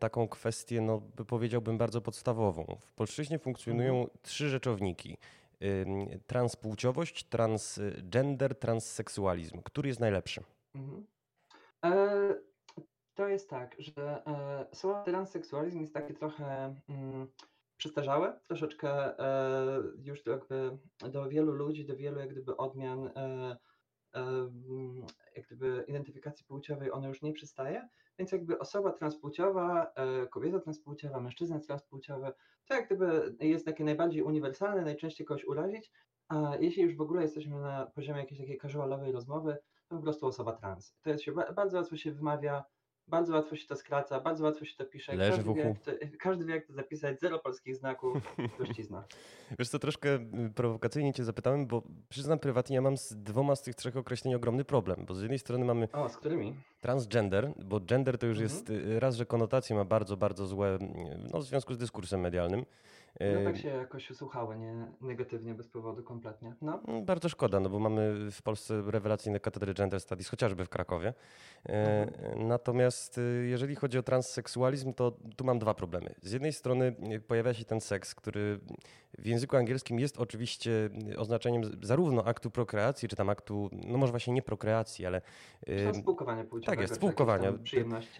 [0.00, 2.76] taką kwestię, no, powiedziałbym, bardzo podstawową.
[2.80, 4.18] W polszczyźnie funkcjonują mhm.
[4.22, 5.16] trzy rzeczowniki.
[6.26, 9.62] Transpłciowość, transgender, transseksualizm.
[9.62, 10.42] Który jest najlepszy?
[10.74, 11.06] Mhm.
[11.84, 12.34] E,
[13.14, 17.26] to jest tak, że e, słowo transseksualizm jest takie trochę mm,
[17.76, 20.78] przestarzałe, troszeczkę e, już jakby
[21.10, 23.56] do wielu ludzi, do wielu jak gdyby odmian e,
[25.36, 31.20] jak gdyby identyfikacji płciowej ono już nie przystaje, więc jakby osoba transpłciowa, e, kobieta transpłciowa,
[31.20, 32.32] mężczyzna transpłciowy,
[32.64, 35.92] to jak gdyby jest takie najbardziej uniwersalne, najczęściej kogoś urazić,
[36.28, 39.56] a jeśli już w ogóle jesteśmy na poziomie jakiejś takiej casualowej rozmowy,
[39.88, 40.96] to po prostu osoba trans.
[41.02, 42.64] To jest się bardzo łatwo się wymawia,
[43.08, 45.16] bardzo łatwo się to skraca, bardzo łatwo się to pisze.
[45.16, 45.62] Leży każdy, w uchu.
[45.62, 48.36] Wie, to, każdy wie, jak to zapisać, zero polskich znaków,
[48.88, 49.04] zna.
[49.58, 53.62] Wiesz co, troszkę y, prowokacyjnie cię zapytałem, bo przyznam prywatnie, ja mam z dwoma z
[53.62, 55.88] tych trzech określeń ogromny problem, bo z jednej strony mamy...
[55.92, 56.54] O, z którymi?
[56.80, 58.50] Transgender, bo gender to już mhm.
[58.56, 60.78] jest y, raz, że konotacje ma bardzo, bardzo złe,
[61.32, 62.64] no, w związku z dyskursem medialnym.
[63.20, 66.54] No tak się jakoś usłuchało, nie negatywnie, bez powodu kompletnie.
[66.62, 66.80] No.
[66.88, 71.14] Mm, bardzo szkoda, no bo mamy w Polsce rewelacyjne katedry Gender Studies, chociażby w Krakowie.
[71.68, 72.48] E, mhm.
[72.48, 76.14] Natomiast y, jeżeli chodzi o transseksualizm, to tu mam dwa problemy.
[76.22, 78.60] Z jednej strony y, pojawia się ten seks, który
[79.18, 84.32] w języku angielskim jest oczywiście oznaczeniem zarówno aktu prokreacji, czy tam aktu, no może właśnie
[84.32, 85.20] nie prokreacji, ale...
[86.00, 86.72] Spółkowania płciowego.
[86.72, 87.52] Tak jest, spółkowania.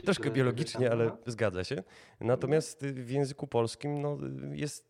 [0.04, 1.82] Troszkę biologicznie, ale zgadza się.
[2.20, 4.18] Natomiast w języku polskim no,
[4.52, 4.81] jest,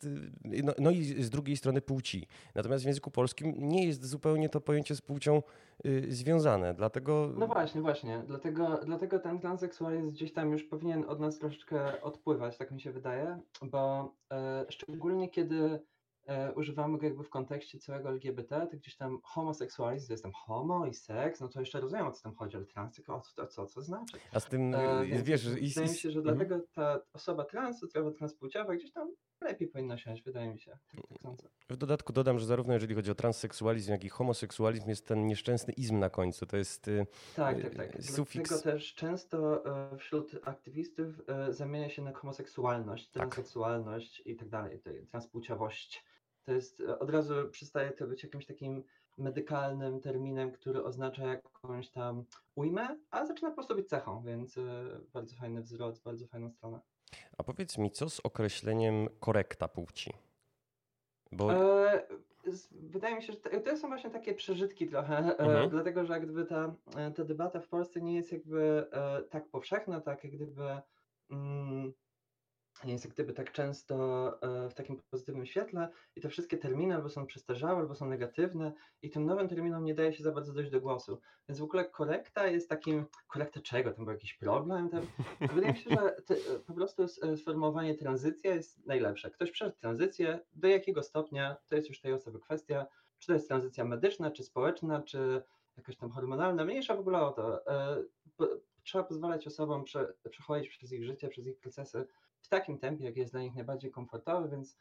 [0.63, 2.27] no, no, i z drugiej strony płci.
[2.55, 5.41] Natomiast w języku polskim nie jest zupełnie to pojęcie z płcią
[5.85, 7.33] y, związane, dlatego...
[7.37, 8.23] No właśnie, właśnie.
[8.27, 12.91] Dlatego, dlatego ten transseksualizm gdzieś tam już powinien od nas troszeczkę odpływać, tak mi się
[12.91, 15.79] wydaje, bo e, szczególnie kiedy
[16.25, 20.85] e, używamy go jakby w kontekście całego LGBT, to gdzieś tam homoseksualizm, to jestem homo
[20.85, 23.65] i seks, no to jeszcze rozumiem o co tam chodzi, ale trans, o co, co,
[23.65, 24.17] co znaczy?
[24.33, 25.49] A z tym, e, wiesz...
[25.49, 26.37] Wydaje mi się, że mhm.
[26.37, 29.11] dlatego ta osoba trans, osoba transpłciowa gdzieś tam
[29.43, 30.77] lepiej powinno siąść, wydaje mi się.
[30.95, 31.47] Tak, tak sądzę.
[31.69, 35.73] W dodatku dodam, że zarówno jeżeli chodzi o transseksualizm, jak i homoseksualizm jest ten nieszczęsny
[35.73, 36.45] izm na końcu.
[36.45, 37.95] To jest y, Tak, tak, tak.
[37.99, 38.49] Y, sufiks.
[38.49, 43.13] Dlatego też często e, wśród aktywistów e, zamienia się na homoseksualność, tak.
[43.13, 44.27] transseksualność tak.
[44.27, 46.05] i tak dalej, transpłciowość.
[46.45, 48.83] To jest, e, od razu przestaje to być jakimś takim
[49.17, 52.25] medykalnym terminem, który oznacza jakąś tam
[52.55, 54.55] ujmę, a zaczyna po prostu być cechą, więc
[55.13, 56.79] bardzo fajny wzrost, bardzo fajną stronę.
[57.37, 60.13] A powiedz mi, co z określeniem korekta płci?
[61.31, 61.53] Bo...
[61.53, 62.07] E,
[62.71, 65.69] wydaje mi się, że to są właśnie takie przeżytki trochę, e, mhm.
[65.69, 69.47] dlatego że jak gdyby ta, e, ta debata w Polsce nie jest jakby e, tak
[69.47, 70.81] powszechna, tak jak gdyby
[71.29, 71.93] mm,
[72.91, 73.95] jest gdyby tak często
[74.41, 78.73] e, w takim pozytywnym świetle i te wszystkie terminy albo są przestarzałe, albo są negatywne
[79.01, 81.21] i tym nowym terminom nie daje się za bardzo dojść do głosu.
[81.49, 83.91] Więc w ogóle korekta jest takim, korekta czego?
[83.91, 84.89] Tam był jakiś problem?
[84.89, 85.07] Tam,
[85.55, 86.35] wydaje mi się, że te,
[86.67, 89.31] po prostu e, sformułowanie tranzycja jest najlepsze.
[89.31, 92.85] Ktoś przeszedł tranzycję, do jakiego stopnia, to jest już tej osoby kwestia,
[93.19, 95.43] czy to jest tranzycja medyczna, czy społeczna, czy
[95.77, 97.67] jakaś tam hormonalna, mniejsza w ogóle o to.
[97.67, 98.03] E,
[98.83, 102.07] trzeba pozwalać osobom prze, przechodzić przez ich życie, przez ich procesy
[102.43, 104.77] w takim tempie, jak jest dla nich najbardziej komfortowy, więc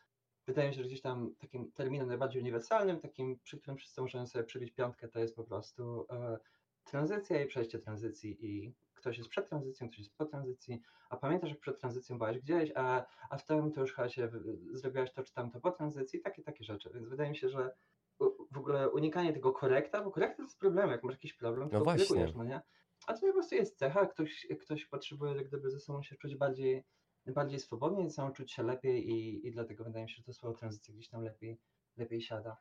[0.47, 4.27] wydaje mi się, że gdzieś tam takim terminem najbardziej uniwersalnym, takim, przy którym wszyscy możemy
[4.27, 6.39] sobie przybić piątkę, to jest po prostu e,
[6.85, 8.47] tranzycja i przejście tranzycji.
[8.47, 12.39] I ktoś jest przed tranzycją, ktoś jest po tranzycji, a pamiętasz, jak przed tranzycją byłaś
[12.39, 14.29] gdzieś, a, a w tym to już chyba się
[14.73, 17.75] zrobiłaś to czy tamto po tranzycji, takie, takie rzeczy, więc wydaje mi się, że
[18.51, 21.79] w ogóle unikanie tego korekta, bo korekta to jest problem, jak masz jakiś problem, to
[21.79, 22.33] no właśnie.
[22.37, 22.61] no nie?
[23.07, 26.37] A to po prostu jest cecha, ktoś, ktoś potrzebuje jak gdyby ze sobą się czuć
[26.37, 26.85] bardziej
[27.27, 30.59] bardziej swobodnie, chcą czuć się lepiej i, i dlatego wydaje mi się, że to słowo
[30.59, 31.61] tranzycja gdzieś tam lepiej,
[31.97, 32.57] lepiej siada.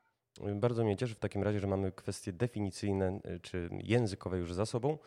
[0.54, 4.66] Bardzo mnie cieszy w takim razie, że mamy kwestie definicyjne y, czy językowe już za
[4.66, 4.98] sobą.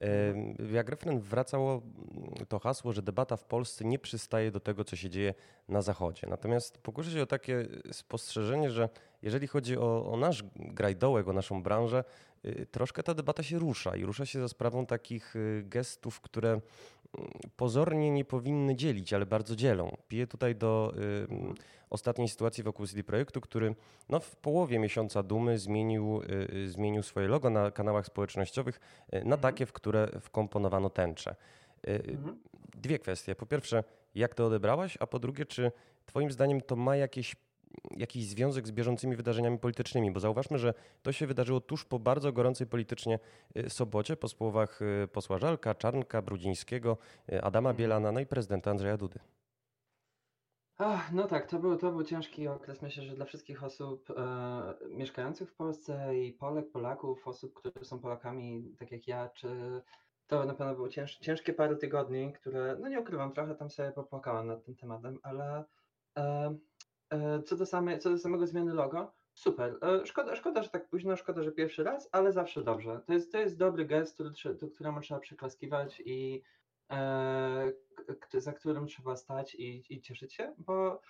[0.00, 0.74] Mhm.
[0.74, 1.82] Jak refren wracało
[2.48, 5.34] to hasło, że debata w Polsce nie przystaje do tego, co się dzieje
[5.68, 6.26] na Zachodzie.
[6.26, 8.88] Natomiast pokuszę się o takie spostrzeżenie, że
[9.22, 12.04] jeżeli chodzi o, o nasz grajdołek, o naszą branżę,
[12.44, 16.60] y, troszkę ta debata się rusza i rusza się za sprawą takich y, gestów, które
[17.56, 19.96] pozornie nie powinny dzielić, ale bardzo dzielą.
[20.08, 21.26] Piję tutaj do y,
[21.90, 23.74] ostatniej sytuacji wokół CD Projektu, który
[24.08, 26.22] no, w połowie miesiąca dumy zmienił,
[26.54, 29.40] y, zmienił swoje logo na kanałach społecznościowych y, na mhm.
[29.40, 31.36] takie, w które wkomponowano tęczę.
[31.88, 32.38] Y, mhm.
[32.74, 33.34] Dwie kwestie.
[33.34, 35.72] Po pierwsze, jak to odebrałaś, a po drugie, czy
[36.06, 37.36] Twoim zdaniem to ma jakieś
[37.96, 42.32] jakiś związek z bieżącymi wydarzeniami politycznymi, bo zauważmy, że to się wydarzyło tuż po bardzo
[42.32, 43.18] gorącej politycznie
[43.56, 46.96] y, sobocie, po słowach y, posła Żalka, Czarnka, Brudzińskiego,
[47.32, 47.76] y, Adama mhm.
[47.76, 49.18] Bielana, no i prezydenta Andrzeja Dudy.
[50.80, 54.74] Ach, no tak, to był, to był ciężki okres, myślę, że dla wszystkich osób e,
[54.90, 59.48] mieszkających w Polsce i Polek, Polaków, osób, które są Polakami, tak jak ja, czy
[60.26, 63.92] to na pewno było cięż, ciężkie parę tygodni, które, no nie ukrywam, trochę tam sobie
[63.92, 65.64] popłakałem nad tym tematem, ale
[66.18, 66.56] E,
[67.44, 69.78] co do, same, co do samego zmiany logo, super.
[69.82, 73.00] E, szkoda, szkoda, że tak późno, szkoda, że pierwszy raz, ale zawsze dobrze.
[73.06, 76.42] To jest, to jest dobry gest, który, do któremu trzeba przyklaskiwać i
[76.90, 77.72] e,
[78.34, 81.00] za którym trzeba stać i, i cieszyć się, bo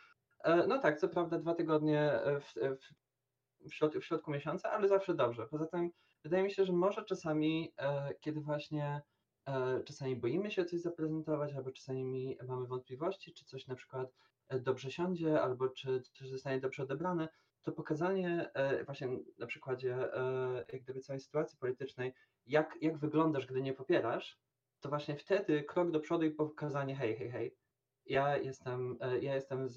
[0.44, 4.88] e, no tak, co prawda dwa tygodnie w, w, w, środ, w środku miesiąca, ale
[4.88, 5.46] zawsze dobrze.
[5.46, 5.90] Poza tym
[6.24, 9.02] wydaje mi się, że może czasami, e, kiedy właśnie
[9.46, 14.14] e, czasami boimy się coś zaprezentować, albo czasami mamy wątpliwości, czy coś na przykład
[14.50, 17.28] dobrze siądzie, albo czy, czy zostanie dobrze odebrane,
[17.62, 19.08] to pokazanie e, właśnie
[19.38, 22.14] na przykładzie e, jak gdyby całej sytuacji politycznej,
[22.46, 24.38] jak, jak wyglądasz, gdy nie popierasz,
[24.80, 27.56] to właśnie wtedy krok do przodu i pokazanie hej, hej, hej,
[28.06, 29.74] ja jestem, e, ja jestem z,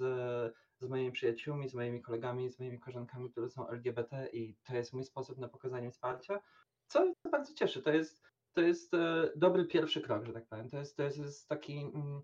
[0.77, 4.93] z moimi przyjaciółmi, z moimi kolegami, z moimi koleżankami, które są LGBT i to jest
[4.93, 6.39] mój sposób na pokazanie wsparcia,
[6.87, 7.81] co bardzo cieszy.
[7.81, 8.21] To jest,
[8.53, 8.91] to jest
[9.35, 10.69] dobry pierwszy krok, że tak powiem.
[10.69, 12.21] To jest, to jest taki mm,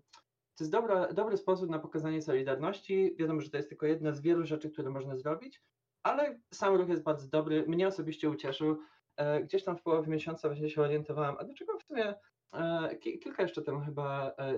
[0.58, 3.14] to jest dobra, dobry sposób na pokazanie solidarności.
[3.18, 5.62] Wiadomo, że to jest tylko jedna z wielu rzeczy, które można zrobić,
[6.02, 7.64] ale sam ruch jest bardzo dobry.
[7.66, 8.78] Mnie osobiście ucieszył.
[9.16, 12.14] E, gdzieś tam w połowie miesiąca właśnie się orientowałem, a dlaczego w sumie
[12.52, 14.54] e, kilka jeszcze temu chyba, e,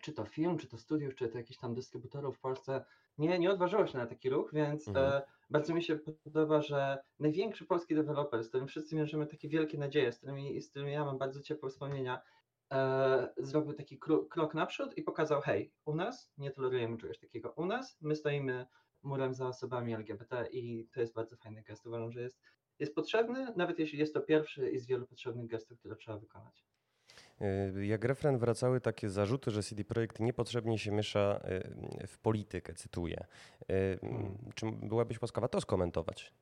[0.00, 2.84] czy to film, czy to studiów, czy to jakichś tam dystrybutorów w Polsce
[3.18, 5.22] nie, nie odważyło się na taki ruch, więc mhm.
[5.50, 10.12] bardzo mi się podoba, że największy polski deweloper, z którym wszyscy mierzymy takie wielkie nadzieje,
[10.12, 12.20] z którymi, z którymi ja mam bardzo ciepłe wspomnienia,
[13.36, 17.52] zrobił taki krok, naprzód i pokazał, hej, u nas nie tolerujemy czegoś takiego.
[17.56, 18.66] U nas my stoimy
[19.02, 21.86] murem za osobami LGBT i to jest bardzo fajny gest.
[21.86, 22.40] Uważam, że jest,
[22.78, 26.64] jest potrzebny, nawet jeśli jest to pierwszy z wielu potrzebnych gestów, które trzeba wykonać.
[27.40, 32.74] E, jak refren wracały takie zarzuty, że CD Projekt niepotrzebnie się miesza e, w politykę,
[32.74, 33.26] cytuję.
[33.68, 34.38] E, hmm.
[34.54, 36.34] Czy byłabyś łaskawa to skomentować?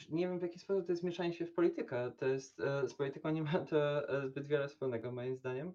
[0.00, 2.12] E, nie wiem w jaki sposób to jest mieszanie się w politykę.
[2.18, 5.72] To jest, e, z polityką nie ma to e, zbyt wiele wspólnego moim zdaniem.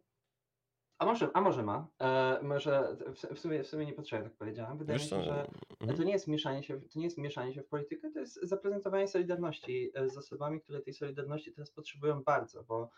[1.00, 1.88] A może, a może ma.
[2.00, 4.78] E, może w, w, sumie, w sumie nie potrzeba, tak powiedziałem.
[4.78, 5.48] Wydaje Wiesz mi się, że
[5.80, 5.98] mhm.
[5.98, 9.08] to nie jest mieszanie się, to nie jest mieszanie się w politykę, to jest zaprezentowanie
[9.08, 12.90] solidarności z osobami, które tej solidarności teraz potrzebują bardzo, bo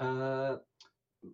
[0.00, 0.58] e,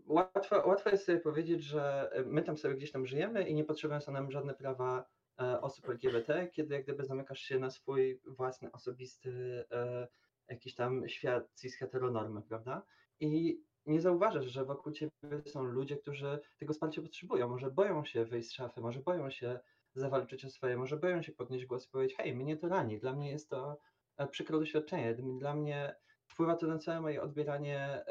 [0.07, 4.01] łatwo, łatwo jest sobie powiedzieć, że my tam sobie gdzieś tam żyjemy i nie potrzebują
[4.01, 8.73] są nam żadne prawa E, osób LGBT, kiedy jak gdyby zamykasz się na swój własny,
[8.73, 10.09] osobisty e,
[10.49, 12.83] jakiś tam świat cis-heteronormy, prawda?
[13.21, 15.12] I nie zauważasz, że wokół ciebie
[15.47, 17.49] są ludzie, którzy tego wsparcia potrzebują.
[17.49, 19.61] Może boją się wyjść z szafy, może boją się
[19.95, 23.12] zawalczyć o swoje, może boją się podnieść głos i powiedzieć, hej, mnie to rani, dla
[23.12, 23.81] mnie jest to
[24.16, 25.95] e, przykre doświadczenie, dla mnie
[26.27, 28.05] wpływa to na całe moje odbieranie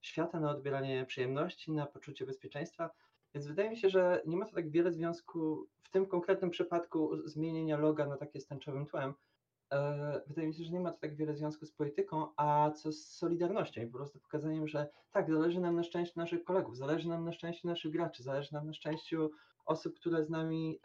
[0.00, 2.90] świata, na odbieranie przyjemności, na poczucie bezpieczeństwa.
[3.34, 7.28] Więc wydaje mi się, że nie ma to tak wiele związku w tym konkretnym przypadku
[7.28, 9.14] zmienienia loga na takie z tęczowym tłem.
[10.26, 13.06] Wydaje mi się, że nie ma to tak wiele związku z polityką, a co z
[13.06, 17.24] solidarnością i po prostu pokazaniem, że tak, zależy nam na szczęściu naszych kolegów, zależy nam
[17.24, 19.30] na szczęściu naszych graczy, zależy nam na szczęściu
[19.64, 20.80] osób, które z nami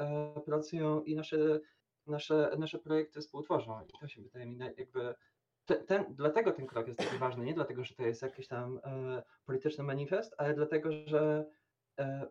[0.45, 1.60] pracują i nasze
[2.07, 3.81] nasze, nasze projekty współtworzą.
[3.89, 5.15] I to się wydaje mi jakby.
[5.65, 8.79] Ten, ten, dlatego ten krok jest taki ważny, nie dlatego, że to jest jakiś tam
[8.83, 11.45] e, polityczny manifest, ale dlatego, że e,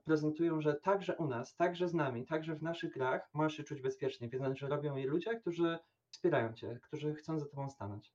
[0.05, 3.81] prezentują, że także u nas, także z nami, także w naszych grach możesz się czuć
[3.81, 5.79] bezpiecznie, wiedząc, że robią je ludzie, którzy
[6.11, 8.12] wspierają cię, którzy chcą za tobą stanąć.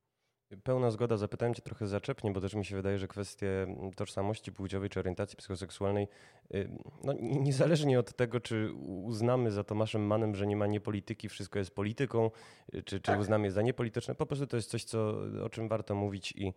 [0.63, 1.17] Pełna zgoda.
[1.17, 5.37] Zapytałem cię trochę zaczepnie, bo też mi się wydaje, że kwestie tożsamości płciowej czy orientacji
[5.37, 6.07] psychoseksualnej,
[6.55, 6.69] y,
[7.03, 11.75] no, niezależnie od tego, czy uznamy za Tomaszem Manem, że nie ma niepolityki, wszystko jest
[11.75, 12.31] polityką,
[12.73, 13.19] y, czy, czy tak.
[13.19, 16.53] uznamy za niepolityczne, po prostu to jest coś, co, o czym warto mówić i,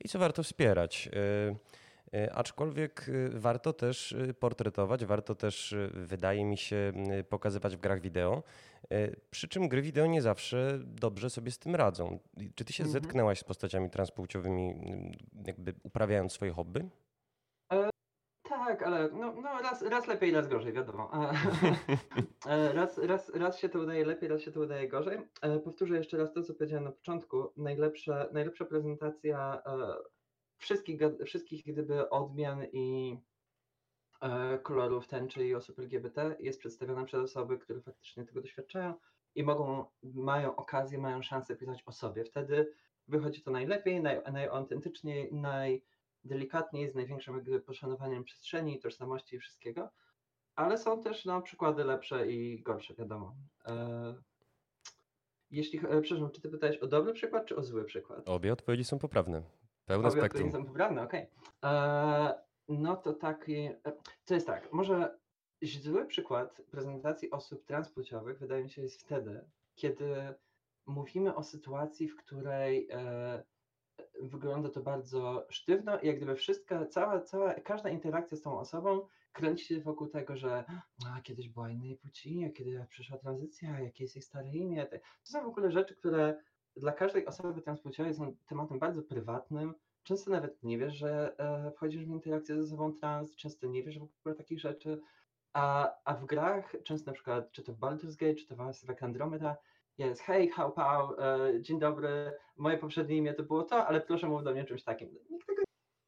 [0.00, 1.08] i co warto wspierać.
[1.14, 1.54] Y, E,
[2.32, 6.92] aczkolwiek e, warto też e, portretować, warto też, wydaje mi się,
[7.28, 8.42] pokazywać w grach wideo.
[9.30, 12.18] Przy czym gry wideo nie zawsze dobrze sobie z tym radzą.
[12.54, 13.02] Czy ty się mhm.
[13.02, 14.74] zetknęłaś z postaciami transpłciowymi,
[15.46, 16.88] jakby uprawiając swoje hobby?
[18.68, 21.10] tak, ale no, no raz, raz lepiej, raz gorzej, wiadomo.
[22.74, 25.18] raz, raz, raz się to udaje lepiej, raz się to udaje gorzej.
[25.64, 27.52] Powtórzę jeszcze raz to, co powiedziałem na początku.
[27.56, 29.62] Najlepsza, najlepsza prezentacja
[30.58, 33.18] wszystkich, wszystkich gdyby odmian i
[34.20, 38.94] e, kolorów tęczy i osób LGBT jest przedstawiona przez osoby, które faktycznie tego doświadczają
[39.34, 42.24] i mogą, mają okazję, mają szansę pisać o sobie.
[42.24, 42.72] Wtedy
[43.08, 49.90] wychodzi to najlepiej, naj, najautentyczniej, najdelikatniej, z największym poszanowaniem przestrzeni, tożsamości i wszystkiego.
[50.54, 53.34] Ale są też no, przykłady lepsze i gorsze, wiadomo.
[53.66, 54.14] E,
[55.50, 58.28] jeśli, e, przepraszam, czy ty pytałeś o dobry przykład, czy o zły przykład?
[58.28, 59.42] Obie odpowiedzi są poprawne.
[59.88, 60.52] Pełne spektrum.
[60.52, 61.30] są poprawne, okej.
[61.60, 62.34] Okay.
[62.68, 63.70] No to taki,
[64.24, 65.18] to jest tak, może
[65.62, 70.34] zły przykład prezentacji osób transpłciowych wydaje mi się jest wtedy, kiedy
[70.86, 73.42] mówimy o sytuacji, w której e,
[74.20, 79.06] wygląda to bardzo sztywno i jak gdyby wszystko, cała, cała, każda interakcja z tą osobą
[79.32, 80.64] kręci się wokół tego, że
[81.06, 84.86] a, kiedyś była innej płci, a kiedy przyszła tranzycja, jakie jest jej stare imię.
[84.86, 84.98] To
[85.32, 86.42] są w ogóle rzeczy, które
[86.76, 89.74] dla każdej osoby transpłciowej są tematem bardzo prywatnym.
[90.02, 93.98] Często nawet nie wiesz, że e, wchodzisz w interakcję ze sobą trans, często nie wiesz
[93.98, 95.00] w ogóle takich rzeczy.
[95.52, 98.58] A, a w grach, często na przykład, czy to w Baldur's Gate, czy to w
[98.58, 99.56] Mass Andromeda,
[99.98, 104.28] jest hej, how, pow, e, dzień dobry, moje poprzednie imię to było to, ale proszę
[104.28, 105.08] mów do mnie czymś takim.
[105.30, 105.62] Nikt tego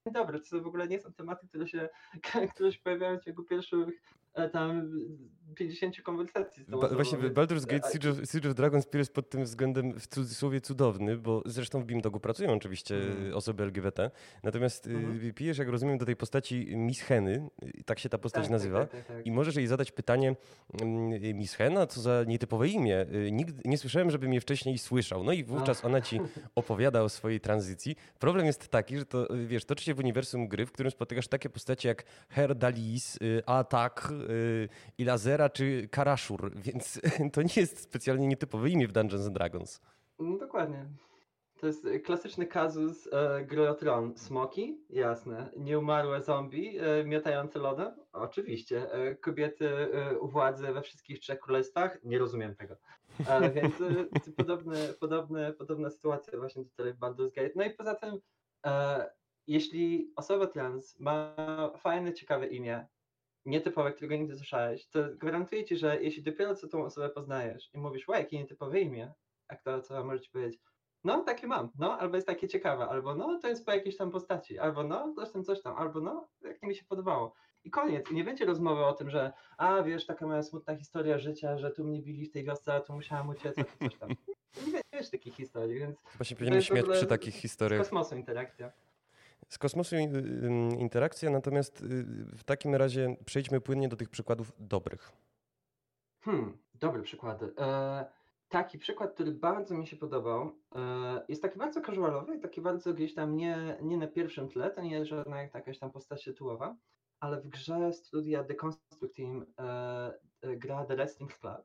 [0.06, 1.88] dobre, to w ogóle nie są tematy, które się,
[2.54, 4.90] które się pojawiają w ciągu pierwszych e, tam
[5.54, 6.64] 50 konwersacji.
[6.68, 10.60] Ba właśnie Baldur's Gate Siege of, Siege of Dragons jest pod tym względem w cudzysłowie
[10.60, 13.34] cudowny, bo zresztą w Beamdogu pracują oczywiście mm.
[13.34, 14.10] osoby LGBT,
[14.42, 15.34] natomiast mm.
[15.34, 17.48] pijesz, jak rozumiem, do tej postaci Miss Heny,
[17.86, 20.36] tak się ta postać tak, tak nazywa, tak, tak, tak, i możesz jej zadać pytanie
[20.82, 23.06] mm, Miss Hena, co za nietypowe imię.
[23.32, 25.24] Nigdy, nie słyszałem, żeby mnie wcześniej słyszał.
[25.24, 26.20] No i wówczas ona ci
[26.54, 27.96] opowiada o swojej tranzycji.
[28.18, 31.50] Problem jest taki, że to, wiesz, toczy się w uniwersum gry, w którym spotykasz takie
[31.50, 37.00] postacie jak Her Dalis, y, Atak, y, Ilazera czy Karaszur, więc
[37.32, 39.80] to nie jest specjalnie nietypowe imię w Dungeons and Dragons.
[40.18, 40.86] No dokładnie.
[41.60, 44.18] To jest klasyczny kazus e, gry o tron.
[44.18, 44.84] Smoki?
[44.90, 45.50] Jasne.
[45.56, 47.92] Nieumarłe zombie e, miotające lodem?
[48.12, 48.92] Oczywiście.
[48.92, 51.98] E, kobiety e, u władzy we wszystkich trzech królestwach?
[52.04, 52.76] Nie rozumiem tego.
[53.26, 57.52] E, więc e, podobne, podobne, podobna sytuacja właśnie tutaj w Baldur's Gate.
[57.56, 58.18] No i poza tym
[58.66, 59.10] e,
[59.46, 61.36] jeśli osoba trans ma
[61.78, 62.86] fajne, ciekawe imię,
[63.44, 67.78] nietypowe, którego nigdy słyszałeś, to gwarantuję ci, że jeśli dopiero co tą osobę poznajesz i
[67.78, 69.12] mówisz, wow, jakie nietypowe imię,
[69.48, 70.60] a kto osoba może ci powiedzieć,
[71.04, 74.10] no takie mam, no, albo jest takie ciekawe, albo no, to jest po jakiejś tam
[74.10, 77.34] postaci, albo no, coś tam, coś tam, albo no, jak mi się podobało.
[77.64, 78.10] I koniec.
[78.10, 81.70] I nie będzie rozmowy o tym, że a wiesz, taka moja smutna historia życia, że
[81.70, 84.10] tu mnie bili w tej wiosce, a tu musiałam uciec, a coś tam.
[84.66, 85.96] Nie wiesz takich historii, więc...
[86.16, 87.80] Właśnie powinienem śmiać przy takich historiach.
[87.80, 88.72] Z kosmosu interakcja.
[89.50, 89.96] Z kosmosu
[90.78, 92.04] interakcja, natomiast y,
[92.36, 95.12] w takim razie przejdźmy płynnie do tych przykładów dobrych.
[96.20, 97.52] Hmm, dobre przykłady.
[97.58, 98.04] E,
[98.48, 103.14] taki przykład, który bardzo mi się podobał, e, jest taki bardzo casualowy taki bardzo gdzieś
[103.14, 106.76] tam nie, nie na pierwszym tle, to nie jest żadna jakaś tam postać tytułowa,
[107.20, 109.64] ale w grze studia The Construct Team e,
[110.42, 111.62] e, gra The Wrestling Club.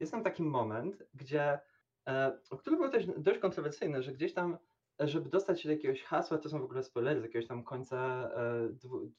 [0.00, 1.60] Jest tam taki moment, gdzie,
[2.08, 4.58] e, który był też dość kontrowersyjny, że gdzieś tam
[5.00, 8.30] żeby dostać się do jakiegoś hasła, to są w ogóle spoilery z jakiegoś tam końca
[8.34, 9.10] e, dwu,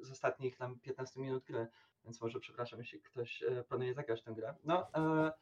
[0.00, 1.66] z ostatnich tam 15 minut gry,
[2.04, 4.54] więc może przepraszam, jeśli ktoś e, planuje zagrać tę grę.
[4.64, 5.32] No, e,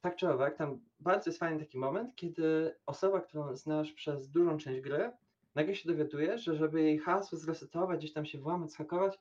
[0.00, 4.58] tak czy owak, tam bardzo jest fajny taki moment, kiedy osoba, którą znasz przez dużą
[4.58, 5.10] część gry,
[5.54, 9.18] nagle się dowiaduje, że żeby jej hasło zresetować, gdzieś tam się włamać, schakować,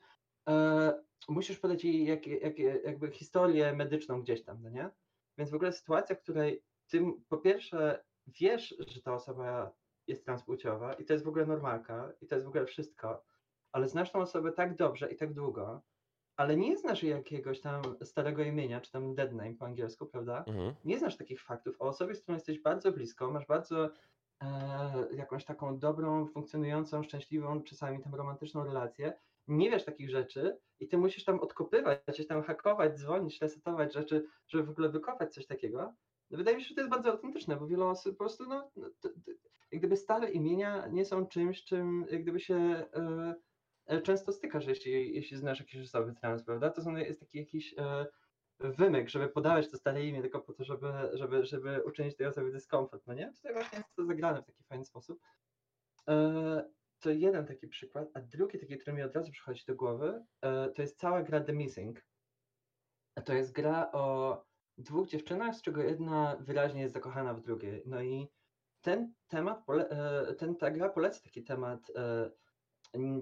[0.49, 4.89] e, musisz podać jej jak, jak, jakby historię medyczną gdzieś tam, no nie?
[5.37, 9.71] Więc w ogóle sytuacja, w której ty po pierwsze wiesz, że ta osoba
[10.07, 13.23] jest transpłciowa i to jest w ogóle normalka i to jest w ogóle wszystko,
[13.71, 15.81] ale znasz tą osobę tak dobrze i tak długo,
[16.37, 20.43] ale nie znasz jakiegoś tam starego imienia, czy tam dead name po angielsku, prawda?
[20.47, 20.75] Mhm.
[20.85, 23.89] Nie znasz takich faktów o osobie, z którą jesteś bardzo blisko, masz bardzo
[24.41, 29.13] e, jakąś taką dobrą, funkcjonującą, szczęśliwą, czasami tam romantyczną relację,
[29.47, 34.25] nie wiesz takich rzeczy i ty musisz tam odkopywać, gdzieś tam hakować, dzwonić, resetować rzeczy,
[34.47, 35.93] żeby w ogóle wykopać coś takiego.
[36.31, 38.89] Wydaje mi się, że to jest bardzo autentyczne, bo wiele osób po prostu, no, no
[38.99, 39.31] to, to,
[39.71, 43.35] jak gdyby stare imienia nie są czymś, czym jak gdyby się e,
[43.85, 46.69] e często stykasz, jeśli, jeśli znasz jakieś osoby trans, prawda?
[46.69, 48.05] To są, jest taki jakiś e,
[48.59, 52.51] wymyk, żeby podawać to stare imię tylko po to, żeby, żeby, żeby uczynić tej osobie
[52.51, 53.33] dyskomfort, no nie?
[53.33, 55.19] Tutaj właśnie jest to zagrane w taki fajny sposób.
[56.09, 60.25] E, to jeden taki przykład, a drugi taki, który mi od razu przychodzi do głowy,
[60.41, 62.05] e, to jest cała gra The Missing.
[63.25, 64.45] To jest gra o
[64.77, 67.83] dwóch dziewczynach, z czego jedna wyraźnie jest zakochana w drugiej.
[67.85, 68.27] No i
[68.81, 72.31] ten temat, e, ten, ta gra poleca taki temat e,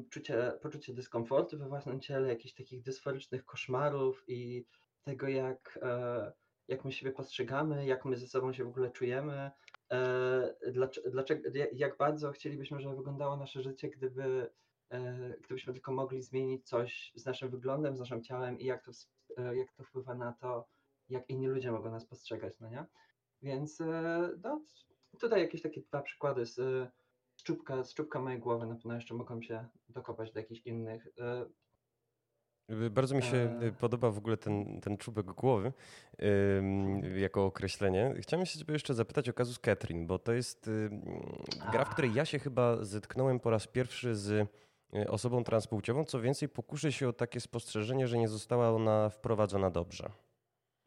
[0.09, 4.65] czucie, poczucie dyskomfortu we własnym ciele, jakichś takich dysforycznych koszmarów i
[5.03, 5.79] tego, jak,
[6.67, 9.51] jak my siebie postrzegamy, jak my ze sobą się w ogóle czujemy,
[11.11, 14.49] dlaczego, jak bardzo chcielibyśmy, żeby wyglądało nasze życie, gdyby,
[15.43, 18.91] gdybyśmy tylko mogli zmienić coś z naszym wyglądem, z naszym ciałem i jak to,
[19.37, 20.67] jak to wpływa na to,
[21.09, 22.85] jak inni ludzie mogą nas postrzegać, no nie?
[23.41, 23.79] Więc
[24.43, 24.61] no,
[25.19, 26.55] tutaj jakieś takie dwa przykłady z,
[27.35, 31.07] z, czubka, z czubka mojej głowy, na pewno jeszcze mogą się dokopać do jakichś innych.
[32.91, 33.71] Bardzo mi się e...
[33.71, 35.73] podoba w ogóle ten, ten czubek głowy
[36.57, 38.15] ym, jako określenie.
[38.19, 41.01] Chciałem się ciebie jeszcze zapytać o kazus Catherine, bo to jest ym,
[41.71, 44.49] gra, w której ja się chyba zetknąłem po raz pierwszy z
[45.07, 46.05] osobą transpłciową.
[46.05, 50.11] Co więcej, pokuszę się o takie spostrzeżenie, że nie została ona wprowadzona dobrze.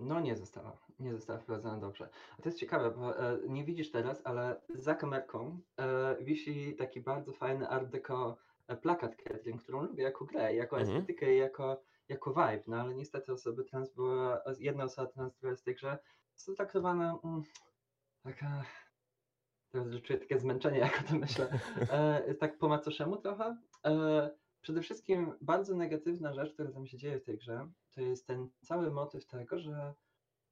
[0.00, 2.08] No nie została, nie została wprowadzona dobrze.
[2.38, 7.00] A to jest ciekawe, bo e, nie widzisz teraz, ale za kamerką e, wisi taki
[7.00, 8.36] bardzo fajny art deco
[8.68, 10.96] E, plakat Catherine, którą lubię jako grę, jako mhm.
[10.96, 15.50] estetykę i jako, jako vibe, no ale niestety osoby trans była, jedna osoba trans, która
[15.50, 15.98] jest w tej grze,
[16.32, 17.42] jest traktowana mm,
[18.22, 18.64] taka,
[19.72, 23.56] teraz czuję takie zmęczenie, jak o tym myślę, e, tak po macoszemu trochę.
[23.84, 24.30] E,
[24.66, 28.48] przede wszystkim bardzo negatywna rzecz, która tam się dzieje w tej grze, to jest ten
[28.60, 29.94] cały motyw tego, że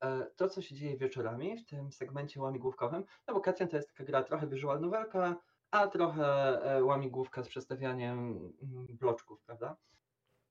[0.01, 3.89] e, to, co się dzieje wieczorami w tym segmencie łamigłówkowym, no bo Katrin to jest
[3.89, 5.37] taka gra trochę visual novelka,
[5.71, 6.27] a trochę
[6.63, 8.19] e, łamigłówka z przestawianiem
[8.63, 9.77] mm, bloczków, prawda?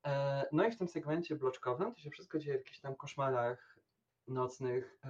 [0.06, 3.78] E, no i w tym segmencie bloczkowym to się wszystko dzieje w jakichś tam koszmarach
[4.28, 5.00] nocnych.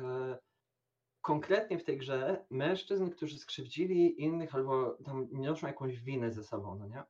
[1.21, 6.75] Konkretnie w tej grze mężczyzn, którzy skrzywdzili innych albo tam niosą jakąś winę ze sobą,
[6.75, 7.03] no nie?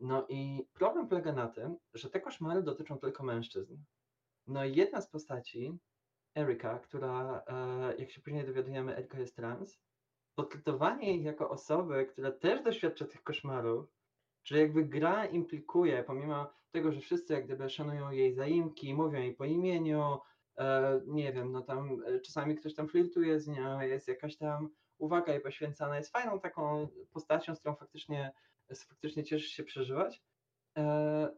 [0.00, 3.76] No i problem polega na tym, że te koszmary dotyczą tylko mężczyzn.
[4.46, 5.78] No i jedna z postaci,
[6.36, 7.44] Erika, która,
[7.98, 9.78] jak się później dowiadujemy, Erika jest trans,
[10.34, 13.86] potraktowanie jej jako osoby, która też doświadcza tych koszmarów,
[14.44, 19.34] że jakby gra implikuje, pomimo tego, że wszyscy jak gdyby szanują jej zaimki, mówią jej
[19.34, 20.18] po imieniu,
[20.58, 24.68] e, nie wiem, no tam e, czasami ktoś tam flirtuje z nią, jest jakaś tam
[24.98, 28.32] uwaga jej poświęcana, jest fajną taką postacią, z którą faktycznie,
[28.74, 30.22] faktycznie cieszy się przeżywać.
[30.78, 31.28] E,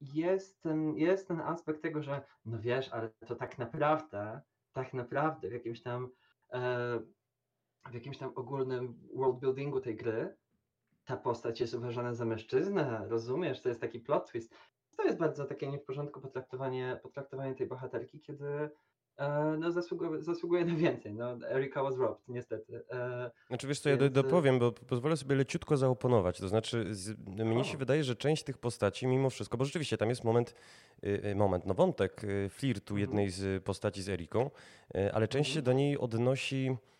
[0.00, 4.40] jest ten, jest ten aspekt tego, że no wiesz, ale to tak naprawdę,
[4.72, 6.10] tak naprawdę w jakimś tam
[6.52, 7.00] e,
[7.90, 10.36] w jakimś tam ogólnym worldbuildingu tej gry
[11.04, 13.62] ta postać jest uważana za mężczyznę, rozumiesz?
[13.62, 14.54] To jest taki plot twist.
[14.96, 18.70] To jest bardzo takie nie w porządku potraktowanie, potraktowanie tej bohaterki, kiedy
[19.58, 21.14] no, zasługuje, zasługuje na więcej.
[21.14, 22.82] No, Erika was robbed, niestety.
[22.90, 24.02] E, znaczy wiesz co, więc...
[24.02, 26.40] ja dopowiem, bo pozwolę sobie leciutko zaoponować.
[26.40, 30.08] To znaczy z, mnie się wydaje, że część tych postaci mimo wszystko, bo rzeczywiście tam
[30.08, 30.54] jest moment,
[31.04, 33.00] y, y, moment no wątek y, flirtu mhm.
[33.00, 34.50] jednej z postaci z Eriką,
[35.12, 35.64] ale część się mhm.
[35.64, 36.76] do niej odnosi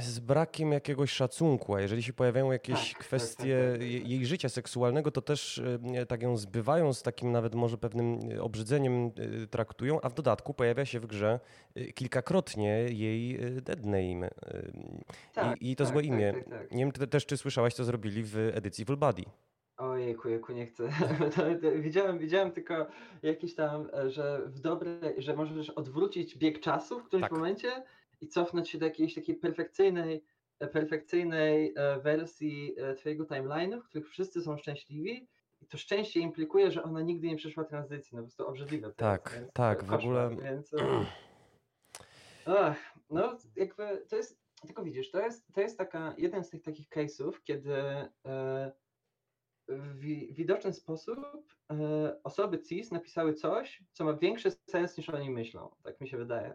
[0.00, 4.26] z brakiem jakiegoś szacunku, a jeżeli się pojawiają jakieś tak, kwestie tak, tak, tak, jej
[4.26, 5.62] życia seksualnego, to też
[5.94, 9.10] e, tak ją zbywają, z takim nawet może pewnym e, obrzydzeniem
[9.50, 11.40] traktują, a w dodatku pojawia się w grze
[11.94, 14.30] kilkakrotnie jej dead name
[15.34, 16.34] tak, I, i to złe imię.
[16.70, 19.22] Nie wiem ty, też, czy słyszałaś, co zrobili w edycji Full Body.
[19.76, 20.88] Ojejku, jejku, nie chcę.
[21.80, 22.86] widziałem, widziałem tylko
[23.22, 27.82] jakiś tam, że w dobre, że możesz odwrócić bieg czasu w którymś momencie
[28.24, 30.24] i cofnąć się do jakiejś takiej perfekcyjnej,
[30.60, 35.28] e, perfekcyjnej e, wersji e, Twojego timeline'u, w których wszyscy są szczęśliwi
[35.60, 38.16] i to szczęście implikuje, że ona nigdy nie przeszła tranzycji.
[38.16, 38.92] No po prostu obrzydliwe.
[38.96, 40.36] Tak, jest, tak, w ogóle.
[40.42, 40.70] Więc...
[42.46, 42.76] Ach,
[43.10, 46.88] no jakby to jest, tylko widzisz, to jest, to jest taka, jeden z tych takich
[46.88, 47.74] case'ów, kiedy
[49.68, 50.00] w
[50.34, 51.18] widoczny sposób
[52.24, 56.54] osoby CIS napisały coś, co ma większy sens niż oni myślą, tak mi się wydaje.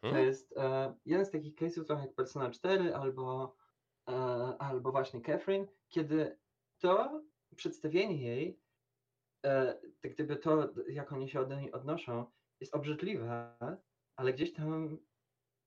[0.00, 0.26] To Hmm?
[0.26, 3.56] jest e, jeden z takich case'ów trochę jak Persona 4 albo,
[4.08, 4.12] e,
[4.58, 6.38] albo właśnie Catherine, kiedy
[6.78, 7.22] to
[7.56, 8.60] przedstawienie jej,
[9.46, 12.26] e, tak gdyby to, jak oni się do niej odnoszą,
[12.60, 13.56] jest obrzydliwe,
[14.16, 14.98] ale gdzieś tam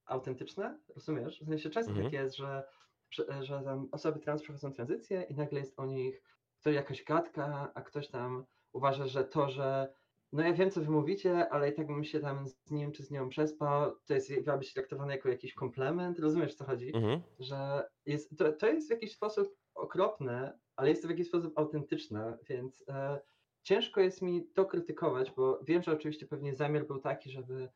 [0.05, 1.41] autentyczne, rozumiesz?
[1.43, 2.05] W sensie często Mhm.
[2.05, 2.63] tak jest, że,
[3.11, 6.23] że, że tam osoby trans przechodzą tranzycję i nagle jest o nich
[6.61, 9.93] to jakaś gadka, a ktoś tam uważa, że to, że
[10.33, 13.03] no ja wiem, co wy mówicie, ale i tak bym się tam z nim czy
[13.03, 16.95] z nią przespał, to jest miała być traktowane jako jakiś komplement, rozumiesz, co chodzi?
[16.95, 17.21] Mhm.
[17.39, 21.59] Że jest, to, to jest w jakiś sposób okropne, ale jest to w jakiś sposób
[21.59, 23.19] autentyczne, więc e,
[23.63, 27.69] ciężko jest mi to krytykować, bo wiem, że oczywiście pewnie zamiar był taki, żeby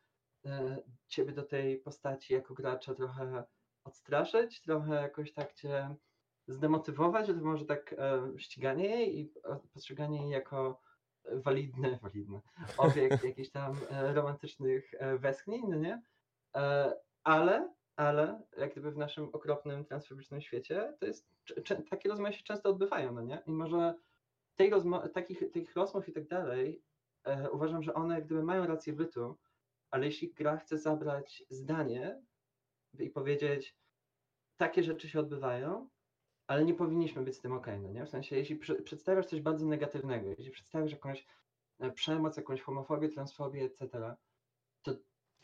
[0.46, 3.44] e, ciebie do tej postaci jako gracza trochę
[3.84, 5.96] odstraszyć, trochę jakoś tak cię
[6.48, 9.32] zdemotywować, że to może tak e, ściganie jej i
[9.72, 10.87] postrzeganie jej jako
[11.32, 12.40] walidny, walidny
[12.76, 16.02] obiekt jakichś tam e, romantycznych e, westchnień, no nie?
[16.56, 21.28] E, ale, ale jak gdyby w naszym okropnym transfobicznym świecie, to jest,
[21.90, 23.42] takie rozmowy się często odbywają, no nie?
[23.46, 23.94] I może
[24.56, 26.82] tej rozmo- takich, tych rozmów i tak dalej,
[27.52, 29.36] uważam, że one jak gdyby mają rację bytu,
[29.90, 32.22] ale jeśli gra chce zabrać zdanie
[32.98, 33.76] i powiedzieć,
[34.56, 35.88] takie rzeczy się odbywają,
[36.48, 38.04] ale nie powinniśmy być z tym okej, no nie?
[38.04, 41.26] W sensie, jeśli przedstawiasz coś bardzo negatywnego, jeśli przedstawiasz jakąś
[41.80, 44.14] e, przemoc, jakąś homofobię, transfobię, etc.,
[44.82, 44.92] to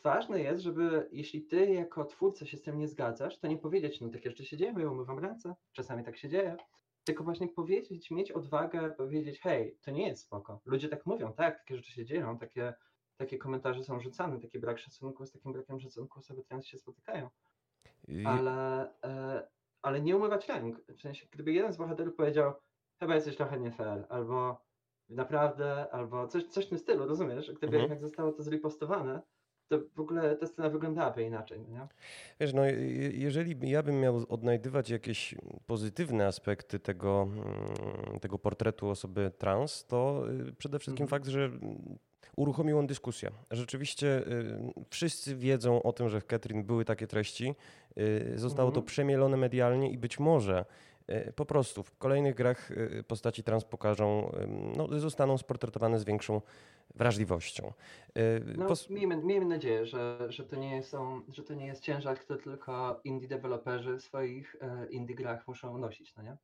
[0.04, 4.00] ważne jest, żeby jeśli ty jako twórca się z tym nie zgadzasz, to nie powiedzieć,
[4.00, 6.56] no takie rzeczy się dzieją, ja umywam ręce, czasami tak się dzieje,
[7.04, 10.60] tylko właśnie powiedzieć, mieć odwagę, powiedzieć, hej, to nie jest spoko.
[10.64, 12.74] Ludzie tak mówią, tak, takie rzeczy się dzieją, takie,
[13.16, 17.28] takie komentarze są rzucane, taki brak szacunku, z takim brakiem szacunku osoby trans się spotykają
[18.08, 19.48] I- ale, e,
[19.84, 20.80] ale nie umywać ręk.
[20.96, 22.52] W sensie, gdyby jeden z bohaterów powiedział,
[23.00, 24.64] chyba jesteś trochę nie fair, albo
[25.08, 27.46] naprawdę, albo coś, coś w tym stylu, rozumiesz?
[27.52, 27.82] Gdyby Mhm.
[27.82, 29.22] jednak zostało to zripostowane,
[29.68, 31.88] to w ogóle ta scena wyglądałaby inaczej, no nie?
[32.40, 35.34] Wiesz, no, je- jeżeli ja bym miał odnajdywać jakieś
[35.66, 41.08] pozytywne aspekty tego, mm, tego portretu osoby trans, to y, przede wszystkim Mhm.
[41.20, 41.50] fakt, że
[42.36, 43.30] uruchomił on dyskusję.
[43.50, 44.58] Rzeczywiście y,
[44.90, 47.54] wszyscy wiedzą o tym, że w Catherine były takie treści.
[47.98, 48.86] y, Zostało to Mhm.
[48.86, 50.64] przemielone medialnie i być może
[51.10, 52.70] y, po prostu w kolejnych grach
[53.08, 54.32] postaci trans pokażą,
[54.76, 56.40] no, zostaną sportretowane z większą
[56.94, 57.72] wrażliwością.
[58.56, 62.18] No, pos- miejmy, miejmy nadzieję, że, że, to nie są, że to nie jest ciężar,
[62.18, 64.56] który tylko indie deweloperzy w swoich
[64.90, 66.36] indie grach muszą nosić, no nie?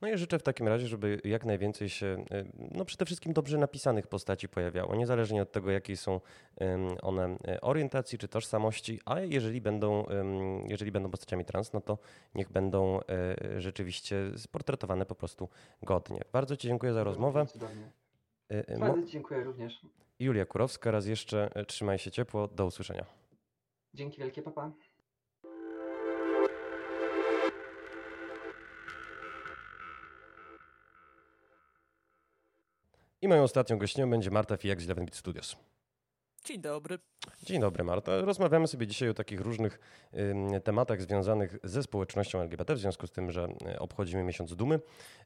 [0.00, 3.58] No i życzę w takim razie, żeby jak najwięcej się, y, no przede wszystkim dobrze
[3.58, 6.20] napisanych postaci pojawiało, niezależnie od tego, jakiej są
[7.02, 10.04] one y, orientacji czy tożsamości, a jeżeli będą,
[10.68, 11.98] jeżeli będą postaciami trans, no to
[12.34, 15.48] niech będą y, rzeczywiście sportretowane po prostu
[15.82, 16.20] godnie.
[16.32, 17.46] Bardzo Ci dziękuję za rozmowę.
[18.78, 19.80] Bardzo Ci dziękuję również.
[20.18, 23.04] Julia Kurowska, raz jeszcze trzymaj się ciepło, do usłyszenia.
[23.94, 24.72] Dzięki wielkie, papa.
[33.22, 35.56] I moją ostatnią gościnią będzie Marta Fijak z 11 Bit Studios.
[36.44, 36.98] Dzień dobry.
[37.42, 38.20] Dzień dobry, Marta.
[38.20, 39.78] Rozmawiamy sobie dzisiaj o takich różnych
[40.14, 44.80] ym, tematach związanych ze społecznością LGBT, w związku z tym, że y, obchodzimy miesiąc dumy.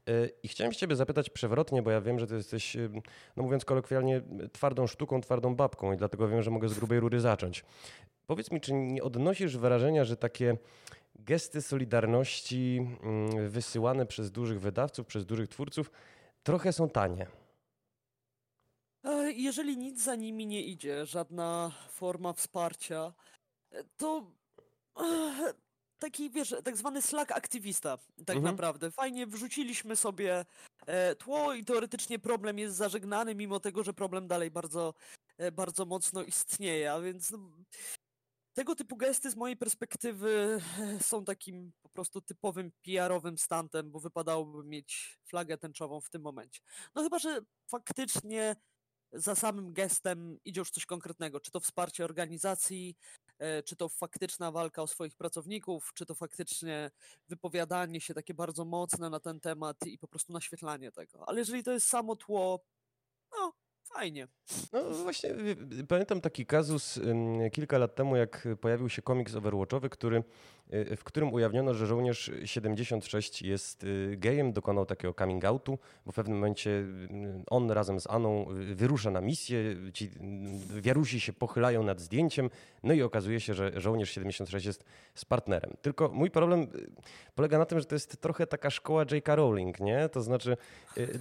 [0.08, 3.02] Y, I chciałem się Ciebie zapytać przewrotnie, bo ja wiem, że Ty jesteś, ym,
[3.36, 4.22] no mówiąc kolokwialnie,
[4.52, 7.64] twardą sztuką, twardą babką i dlatego wiem, że mogę z grubej rury zacząć.
[8.26, 10.56] Powiedz mi, czy nie odnosisz wrażenia, że takie
[11.14, 12.88] gesty solidarności
[13.48, 15.90] wysyłane przez dużych wydawców, przez dużych twórców
[16.42, 17.26] trochę są tanie?
[19.32, 23.12] Jeżeli nic za nimi nie idzie, żadna forma wsparcia,
[23.70, 24.32] e, to
[25.00, 25.54] e,
[25.98, 28.44] taki, wiesz, tak zwany slack aktywista, tak Mhm.
[28.44, 28.90] naprawdę.
[28.90, 30.44] Fajnie wrzuciliśmy sobie
[30.86, 34.94] e, tło i teoretycznie problem jest zażegnany, mimo tego, że problem dalej bardzo,
[35.38, 37.38] e, bardzo mocno istnieje, a więc no,
[38.54, 44.00] tego typu gesty z mojej perspektywy e, są takim po prostu typowym PR-owym stantem, bo
[44.00, 46.60] wypadałoby mieć flagę tęczową w tym momencie.
[46.94, 48.56] No chyba, że faktycznie
[49.12, 52.96] za samym gestem idzie już coś konkretnego, czy to wsparcie organizacji,
[53.38, 56.90] e, czy to faktyczna walka o swoich pracowników, czy to faktycznie
[57.28, 61.28] wypowiadanie się takie bardzo mocne na ten temat i po prostu naświetlanie tego.
[61.28, 62.64] Ale jeżeli to jest samo tło,
[63.32, 63.52] no
[63.96, 64.28] fajnie.
[64.72, 65.30] No właśnie,
[65.88, 67.00] pamiętam taki kazus
[67.52, 70.24] kilka lat temu, jak pojawił się komiks Overwatchowy, który,
[70.72, 76.12] y, w którym ujawniono, że żołnierz 76 jest y, gejem, dokonał takiego coming outu, bo
[76.12, 76.86] w pewnym momencie y,
[77.50, 79.58] on razem z Aną wyrusza na misję,
[79.92, 80.10] ci
[80.80, 82.50] wiarusi się pochylają nad zdjęciem,
[82.82, 84.84] no i okazuje się, że żołnierz 76 jest
[85.14, 85.72] z partnerem.
[85.82, 86.66] Tylko mój problem
[87.34, 89.34] polega na tym, że to jest trochę taka szkoła J.K.
[89.34, 90.08] Rowling, nie?
[90.08, 90.56] To znaczy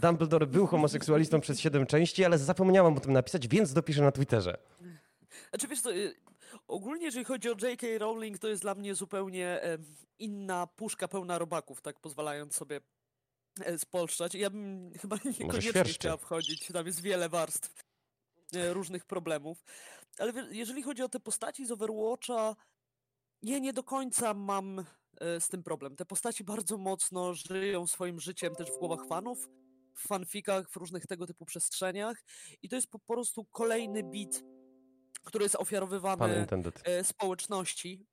[0.02, 4.58] Dumbledore był homoseksualistą przez 7 części, ale zapomniałam o tym napisać, więc dopiszę na Twitterze.
[5.50, 6.16] Znaczy wiesz co, y,
[6.68, 7.88] ogólnie jeżeli chodzi o J.K.
[7.98, 9.62] Rowling, to jest dla mnie zupełnie
[10.20, 12.82] inna puszka pełna robaków, tak pozwalając sobie
[13.60, 14.36] e, spolszczać.
[14.36, 17.84] Ja bym chyba niekoniecznie chciała wchodzić, tam jest wiele warstw
[18.54, 19.64] e, różnych problemów.
[20.18, 22.56] Ale jeżeli chodzi o te postaci z Overwatcha,
[23.42, 25.96] ja nie do końca mam e, z tym problem.
[25.96, 29.50] Te postaci bardzo mocno żyją swoim życiem też w głowach fanów
[29.96, 32.24] w fanfikach, w różnych tego typu przestrzeniach
[32.62, 34.44] i to jest po prostu kolejny bit,
[35.24, 36.48] który jest ofiarowywany
[36.84, 38.06] e, społeczności.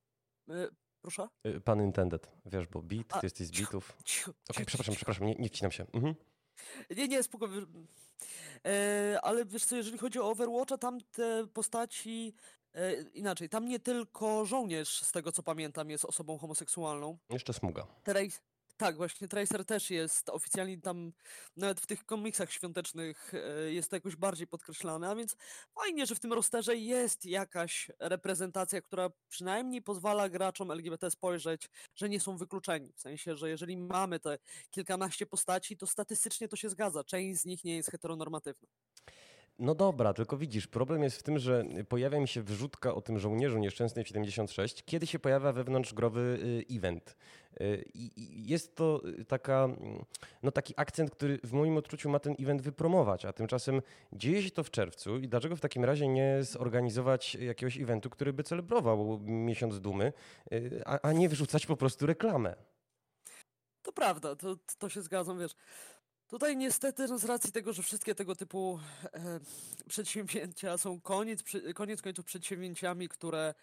[0.51, 0.68] E,
[1.01, 1.28] proszę?
[1.45, 3.91] E, pan intended, wiesz, bo beat, ty jesteś z bitów.
[3.91, 5.87] Okej, okay, przepraszam, przepraszam, nie, nie wcinam się.
[5.93, 6.14] Mhm.
[6.97, 7.66] Nie, nie, spokojnie.
[8.66, 12.35] E, ale wiesz co, jeżeli chodzi o Overwatcha, tam te postaci
[12.74, 17.18] e, inaczej, tam nie tylko żołnierz, z tego co pamiętam, jest osobą homoseksualną.
[17.30, 17.87] Jeszcze smuga.
[18.05, 18.41] Trace,
[18.77, 21.12] tak, właśnie Tracer też jest oficjalnie tam,
[21.57, 25.37] nawet w tych komiksach świątecznych e, jest to jakoś bardziej podkreślane, a więc
[25.75, 32.09] fajnie, że w tym rosterze jest jakaś reprezentacja, która przynajmniej pozwala graczom LGBT spojrzeć, że
[32.09, 32.93] nie są wykluczeni.
[32.93, 34.39] W sensie, że jeżeli mamy te
[34.70, 37.05] kilkanaście postaci, to statystycznie to się zgadza.
[37.05, 38.68] Część z nich nie jest heteronormatywna.
[39.59, 43.18] No dobra, tylko widzisz, problem jest w tym, że pojawia mi się wrzutka o tym
[43.18, 46.20] żołnierzu nieszczęsnym 76, kiedy się pojawia wewnątrzgrowy
[46.70, 47.16] y, event.
[47.61, 48.12] Y, I
[48.48, 49.68] jest to taka,
[50.42, 53.82] no taki akcent, który w moim odczuciu ma ten event wypromować, a tymczasem
[54.12, 58.32] dzieje się to w czerwcu i dlaczego w takim razie nie zorganizować jakiegoś eventu, który
[58.32, 60.12] by celebrował miesiąc dumy,
[60.53, 62.57] y, a, a nie wrzucać po prostu reklamę?
[63.82, 65.55] To prawda, to, to się zgadzam, wiesz.
[66.28, 69.40] Tutaj niestety no z racji tego, że wszystkie tego typu e,
[69.88, 71.42] przedsięwzięcia są koniec,
[71.74, 73.55] koniec końców przedsięwzięciami, które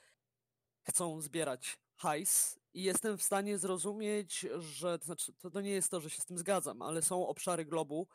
[0.84, 5.92] chcą zbierać hajs i jestem w stanie zrozumieć, że to, znaczy, to, to nie jest
[5.92, 8.08] to, że się z tym zgadzam, ale są obszary globu,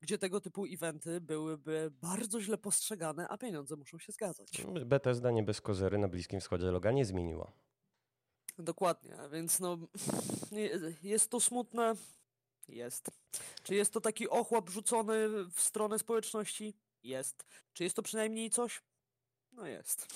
[0.00, 4.48] gdzie tego typu eventy byłyby bardzo źle postrzegane, a pieniądze muszą się zgadzać.
[4.86, 7.52] Bethesda nie bez kozery na Bliskim Wschodzie loga nie zmieniła.
[8.58, 9.78] Dokładnie, więc no
[11.02, 11.94] jest to smutne,
[12.68, 13.10] jest.
[13.62, 16.74] Czy jest to taki ochłap rzucony w stronę społeczności?
[17.02, 17.46] Jest.
[17.72, 18.82] Czy jest to przynajmniej coś?
[19.52, 20.06] No jest.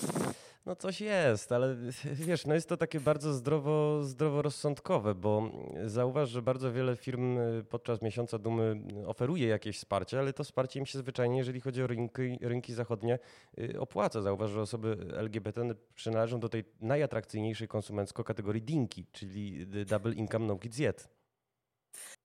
[0.66, 1.76] No coś jest, ale
[2.26, 5.50] wiesz, no jest to takie bardzo zdrowo, zdroworozsądkowe, bo
[5.86, 10.80] zauważ, że bardzo wiele firm y, podczas miesiąca dumy oferuje jakieś wsparcie, ale to wsparcie
[10.80, 13.18] im się zwyczajnie, jeżeli chodzi o rynki, rynki zachodnie,
[13.58, 14.22] y, opłaca.
[14.22, 20.56] Zauważ, że osoby LGBT przynależą do tej najatrakcyjniejszej konsumencko kategorii dinki, czyli double income no
[20.56, 21.08] kids yet.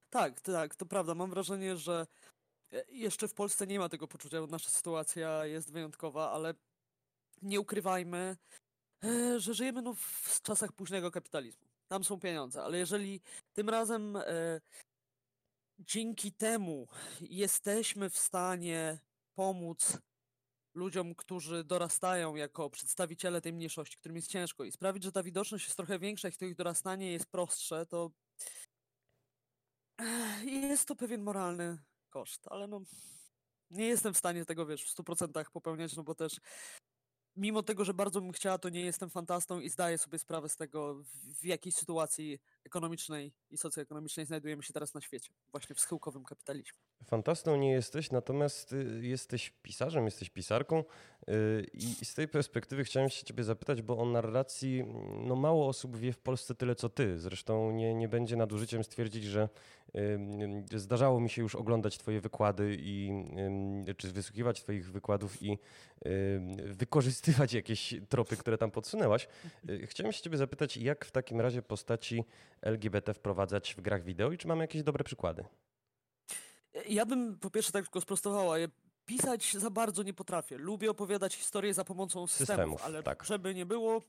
[0.10, 1.16] Tak, tak, to prawda.
[1.16, 2.08] Mam wrażenie, że
[2.74, 6.54] e, jeszcze w Polsce nie ma tego poczucia, bo nasza sytuacja jest wyjątkowa, ale
[7.42, 8.38] nie ukrywajmy,
[9.04, 11.68] e, że żyjemy no w czasach późnego kapitalizmu.
[11.88, 13.22] Tam są pieniądze, ale jeżeli
[13.54, 14.62] tym razem e,
[15.80, 16.88] dzięki temu
[17.22, 19.00] jesteśmy w stanie
[19.36, 19.98] pomóc
[20.76, 25.66] ludziom, którzy dorastają jako przedstawiciele tej mniejszości, którym jest ciężko i sprawić, że ta widoczność
[25.66, 28.12] jest trochę większa i to ich dorastanie jest prostsze, to
[30.46, 31.78] jest to pewien moralny
[32.10, 32.82] koszt, ale no
[33.70, 36.40] nie jestem w stanie tego, wiesz, w 100% popełniać, no bo też
[37.36, 40.56] mimo tego, że bardzo bym chciała, to nie jestem fantastą i zdaję sobie sprawę z
[40.56, 41.04] tego,
[41.40, 42.40] w jakiej sytuacji
[42.70, 46.80] ekonomicznej i socjoekonomicznej znajdujemy się teraz na świecie, właśnie w schyłkowym kapitalizmie.
[47.06, 50.84] Fantastą nie jesteś, natomiast y, jesteś pisarzem, jesteś pisarką
[51.30, 54.84] y, i z tej perspektywy chciałem się ciebie zapytać, bo o narracji
[55.28, 57.20] no mało osób wie w Polsce tyle co ty.
[57.20, 59.50] Zresztą nie, nie będzie nadużyciem stwierdzić, że
[60.76, 63.12] zdarzało mi się już oglądać twoje wykłady i
[63.98, 65.58] czy wysłuchiwać twoich wykładów i
[66.66, 69.28] wykorzystywać jakieś tropy, które tam podsunęłaś.
[69.70, 72.24] Y, chciałem się ciebie zapytać, jak w takim razie postaci
[72.62, 75.46] LGBT wprowadzać w grach wideo i czy mamy jakieś dobre przykłady?
[76.90, 78.56] Ja bym po pierwsze tak tylko sprostowała.
[79.06, 80.58] Pisać za bardzo nie potrafię.
[80.58, 83.24] Lubię opowiadać historię za pomocą systemów, systemów ale tak.
[83.24, 84.02] żeby nie było.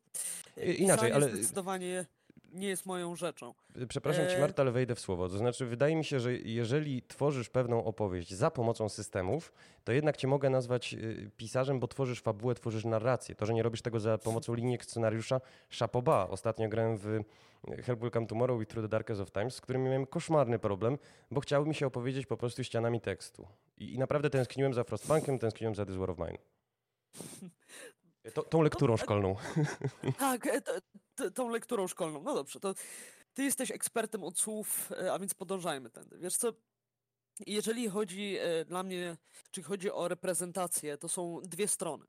[0.78, 2.06] Inaczej, ale zdecydowanie
[2.52, 3.54] nie jest moją rzeczą.
[3.88, 5.28] Przepraszam cię, e, Marta, ale wejdę w słowo.
[5.28, 9.52] To znaczy, wydaje mi się, że jeżeli tworzysz pewną opowieść za pomocą systemów,
[9.84, 13.34] to jednak cię mogę nazwać y, pisarzem, bo tworzysz fabułę, tworzysz narrację.
[13.34, 16.28] To, że nie robisz tego za pomocą linii scenariusza, szapoba.
[16.28, 17.20] Ostatnio grałem w
[17.82, 20.98] Help Will Come Tomorrow i Through the Darkest of Times, z którym miałem koszmarny problem,
[21.30, 23.46] bo chciało mi się opowiedzieć po prostu ścianami tekstu.
[23.78, 26.38] I, I, naprawdę tęskniłem za Frostpunkiem, tęskniłem za This War of Mine.
[28.34, 29.36] To, tą lekturą szkolną.
[30.18, 32.22] Tak, e, tą lekturą szkolną.
[32.22, 32.74] No dobrze, to
[33.34, 36.18] ty jesteś ekspertem od słów, e, a więc podążajmy tędy.
[36.18, 36.52] Wiesz co,
[37.46, 39.16] jeżeli chodzi e, dla mnie,
[39.50, 42.04] czy chodzi o reprezentację, to są dwie strony.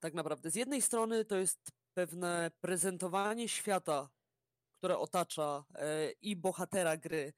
[0.00, 0.50] Tak naprawdę.
[0.50, 4.08] Z jednej strony to jest pewne prezentowanie świata,
[4.78, 7.32] które otacza e, i bohatera gry,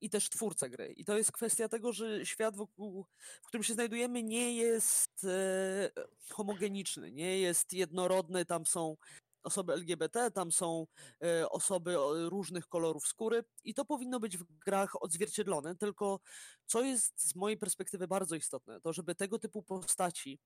[0.00, 0.92] i też twórcę gry.
[0.96, 3.06] I to jest kwestia tego, że świat, wokół,
[3.42, 5.90] w którym się znajdujemy, nie jest e,
[6.30, 8.44] homogeniczny, nie jest jednorodny.
[8.44, 8.96] Tam są
[9.42, 10.86] osoby LGBT, tam są
[11.24, 11.96] e, osoby
[12.28, 15.76] różnych kolorów skóry i to powinno być w grach odzwierciedlone.
[15.76, 16.20] Tylko
[16.66, 20.40] co jest z mojej perspektywy bardzo istotne, to żeby tego typu postaci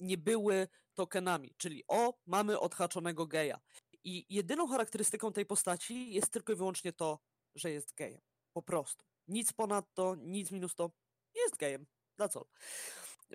[0.00, 3.60] nie były tokenami, czyli o, mamy odhaczonego geja.
[4.04, 7.18] I jedyną charakterystyką tej postaci jest tylko i wyłącznie to,
[7.54, 8.20] że jest gejem.
[8.56, 9.04] Po prostu.
[9.28, 10.90] Nic ponadto, nic minus to.
[11.34, 11.86] Jest gejem.
[12.18, 12.46] Na co?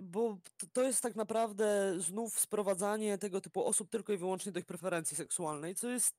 [0.04, 0.38] Bo
[0.74, 5.18] to jest tak naprawdę znów sprowadzanie tego typu osób tylko i wyłącznie do ich preferencji
[5.18, 6.16] seksualnej, co jest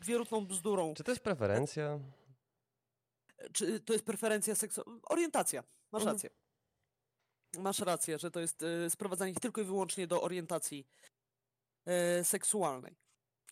[0.00, 0.94] wierutną bzdurą.
[0.94, 2.00] Czy to jest preferencja?
[3.52, 5.00] Czy to jest preferencja seksualna?
[5.02, 5.64] Orientacja.
[5.92, 6.16] Masz mhm.
[6.16, 6.30] rację.
[7.58, 10.86] Masz rację, że to jest y, sprowadzanie ich tylko i wyłącznie do orientacji
[12.20, 12.96] y, seksualnej.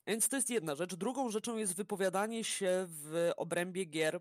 [0.06, 0.94] Więc to jest jedna rzecz.
[0.94, 4.20] Drugą rzeczą jest wypowiadanie się w obrębie gier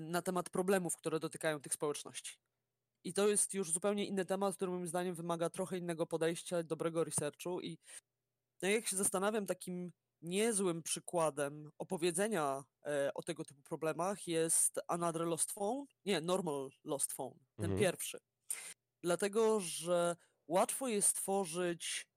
[0.00, 2.38] na temat problemów, które dotykają tych społeczności.
[3.04, 7.04] I to jest już zupełnie inny temat, który moim zdaniem wymaga trochę innego podejścia, dobrego
[7.04, 7.60] researchu.
[7.60, 7.78] I
[8.62, 9.92] no jak się zastanawiam, takim
[10.22, 15.86] niezłym przykładem opowiedzenia e, o tego typu problemach jest Another Lost Phone.
[16.04, 17.80] Nie, Normal Lost Phone, ten mhm.
[17.80, 18.18] pierwszy.
[19.02, 20.16] Dlatego, że
[20.48, 22.08] łatwo jest tworzyć,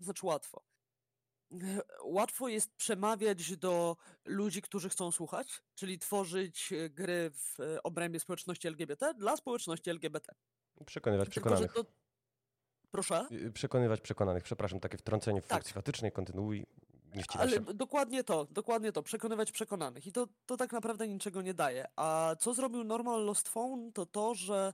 [0.00, 0.64] znaczy łatwo.
[2.04, 8.20] Łatwo jest przemawiać do ludzi, którzy chcą słuchać, czyli tworzyć e, gry w e, obrębie
[8.20, 10.34] społeczności LGBT dla społeczności LGBT.
[10.86, 11.72] Przekonywać przekonanych.
[11.72, 11.84] To...
[12.90, 13.26] Proszę?
[13.54, 14.42] Przekonywać przekonanych.
[14.42, 15.58] Przepraszam, takie wtrącenie w tak.
[15.58, 16.12] funkcji fatycznej.
[16.12, 16.66] Kontynuuj.
[17.14, 17.60] Nie Ale się.
[17.60, 19.02] dokładnie to, dokładnie to.
[19.02, 20.06] Przekonywać przekonanych.
[20.06, 21.86] I to, to tak naprawdę niczego nie daje.
[21.96, 24.72] A co zrobił Normal Lost Phone, to to, że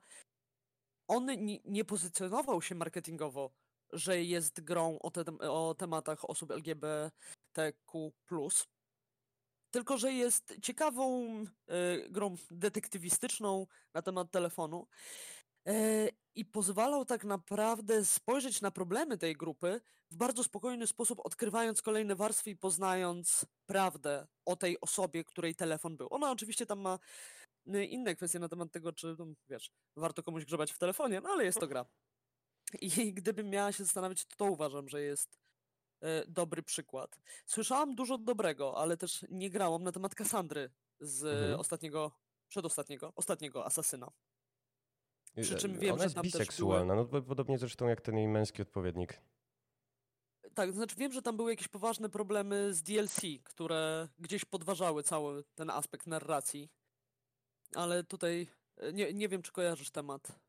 [1.08, 1.26] on
[1.64, 3.50] nie pozycjonował się marketingowo,
[3.92, 8.12] że jest grą o, te, o tematach osób LGBTQ+,
[9.70, 14.86] tylko że jest ciekawą y, grą detektywistyczną na temat telefonu
[15.68, 19.80] y, i pozwalał tak naprawdę spojrzeć na problemy tej grupy
[20.10, 25.96] w bardzo spokojny sposób, odkrywając kolejne warstwy i poznając prawdę o tej osobie, której telefon
[25.96, 26.08] był.
[26.10, 26.98] Ona oczywiście tam ma
[27.74, 31.30] Y, inne kwestie na temat tego, czy, no, wiesz, warto komuś grzebać w telefonie, no
[31.30, 31.84] ale jest to gra.
[32.80, 35.38] I gdybym miała się zastanawiać, to, to uważam, że jest
[36.00, 37.20] e, dobry przykład.
[37.46, 41.60] Słyszałam dużo dobrego, ale też nie grałam na temat Kassandry z mhm.
[41.60, 42.12] ostatniego,
[42.48, 44.10] przedostatniego, ostatniego asasyna.
[45.42, 47.08] Przy czym wiem, Ona jest że tam biseksualna, były...
[47.12, 49.20] no podobnie zresztą jak ten jej męski odpowiednik.
[50.54, 55.02] Tak, to znaczy wiem, że tam były jakieś poważne problemy z DLC, które gdzieś podważały
[55.02, 56.70] cały ten aspekt narracji
[57.74, 60.40] ale tutaj e, nie, nie wiem, czy kojarzysz temat.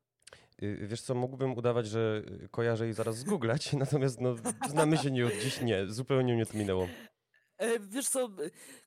[0.62, 4.34] Y, wiesz co, mógłbym udawać, że kojarzę i zaraz zgooglać, natomiast no,
[4.68, 6.88] znamy się nie od dziś, nie, zupełnie mnie to minęło.
[7.56, 8.28] E, wiesz co,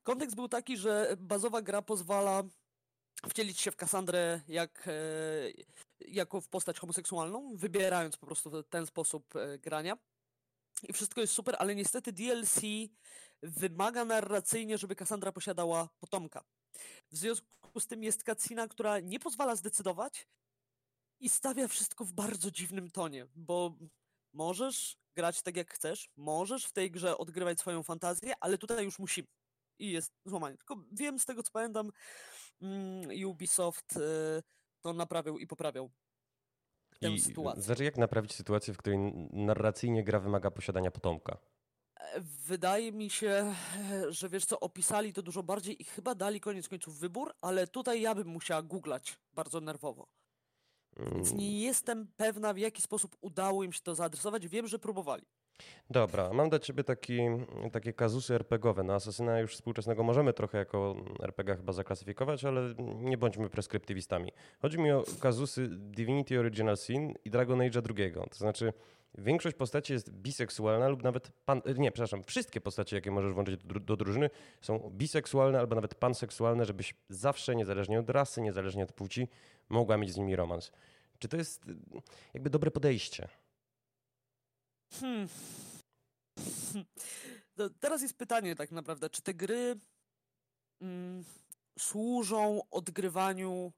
[0.04, 2.44] kontekst był taki, że bazowa gra pozwala
[3.30, 4.94] wcielić się w Kassandrę jak, e,
[6.00, 9.98] jako w postać homoseksualną, wybierając po prostu ten sposób grania.
[10.84, 12.62] I wszystko jest super, ale niestety DLC
[13.44, 16.44] wymaga narracyjnie, żeby Kassandra posiadała potomka.
[17.12, 20.28] W związku z tym jest kacina, która nie pozwala zdecydować
[21.24, 23.78] i stawia wszystko w bardzo dziwnym tonie, bo
[24.34, 29.00] możesz grać tak jak chcesz, możesz w tej grze odgrywać swoją fantazję, ale tutaj już
[29.00, 29.28] musimy.
[29.80, 30.58] I jest złamanie.
[30.58, 31.92] Tylko wiem z tego co pamiętam,
[32.62, 34.44] mm, Ubisoft y,
[34.82, 35.92] to naprawiał i poprawiał
[37.00, 37.62] tę I, sytuację.
[37.64, 39.00] Znaczy jak naprawić sytuację, w której
[39.34, 41.38] narracyjnie gra wymaga posiadania potomka?
[42.22, 43.56] Wydaje mi się,
[44.10, 48.02] że wiesz co, opisali to dużo bardziej i chyba dali koniec końców wybór, ale tutaj
[48.02, 50.08] ja bym musiała googlać bardzo nerwowo.
[50.98, 51.60] Więc nie mm.
[51.60, 54.48] jestem pewna, w jaki sposób udało im się to zaadresować.
[54.48, 55.24] Wiem, że próbowali.
[55.90, 57.20] Dobra, mam dla ciebie taki,
[57.72, 58.84] takie kazusy RPGowe.
[58.84, 64.32] No Asasyna już współczesnego możemy trochę jako RPG chyba zaklasyfikować, ale nie bądźmy preskryptywistami.
[64.62, 68.14] Chodzi mi o kazusy Divinity Original Sin i Dragon Age'a II.
[68.30, 68.74] To znaczy
[69.18, 73.80] Większość postaci jest biseksualna lub nawet pan, nie, przepraszam, wszystkie postacie, jakie możesz włączyć do,
[73.80, 74.30] do drużyny
[74.62, 79.28] są biseksualne albo nawet panseksualne, żebyś zawsze, niezależnie od rasy, niezależnie od płci,
[79.74, 80.72] mogła mieć z nimi romans.
[81.20, 81.74] Czy to jest e,
[82.34, 83.28] jakby dobre podejście?
[84.94, 85.28] Hmm.
[87.80, 89.76] Teraz jest pytanie tak naprawdę, czy te gry
[90.82, 91.24] mm,
[91.80, 93.74] służą odgrywaniu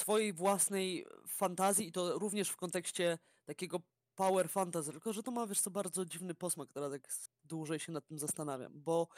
[0.00, 3.80] swojej własnej fantazji i to również w kontekście takiego
[4.14, 7.08] power fantasy, tylko że to ma, wiesz co, bardzo dziwny posmak, teraz tak
[7.44, 9.08] dłużej się nad tym zastanawiam, bo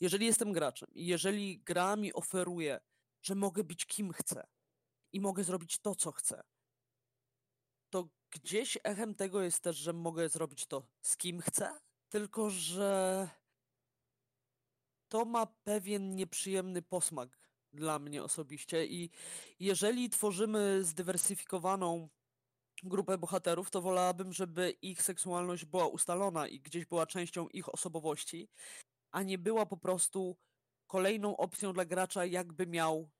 [0.00, 2.80] jeżeli jestem graczem i jeżeli gra mi oferuje,
[3.22, 4.46] że mogę być kim chcę
[5.12, 6.42] i mogę zrobić to, co chcę,
[7.90, 13.28] to gdzieś echem tego jest też, że mogę zrobić to z kim chcę, tylko że
[15.08, 17.40] to ma pewien nieprzyjemny posmak
[17.72, 19.10] dla mnie osobiście i
[19.60, 22.08] jeżeli tworzymy zdywersyfikowaną
[22.82, 28.48] grupę bohaterów, to wolałabym, żeby ich seksualność była ustalona i gdzieś była częścią ich osobowości,
[29.10, 30.36] a nie była po prostu
[30.86, 33.10] kolejną opcją dla gracza, jakby miał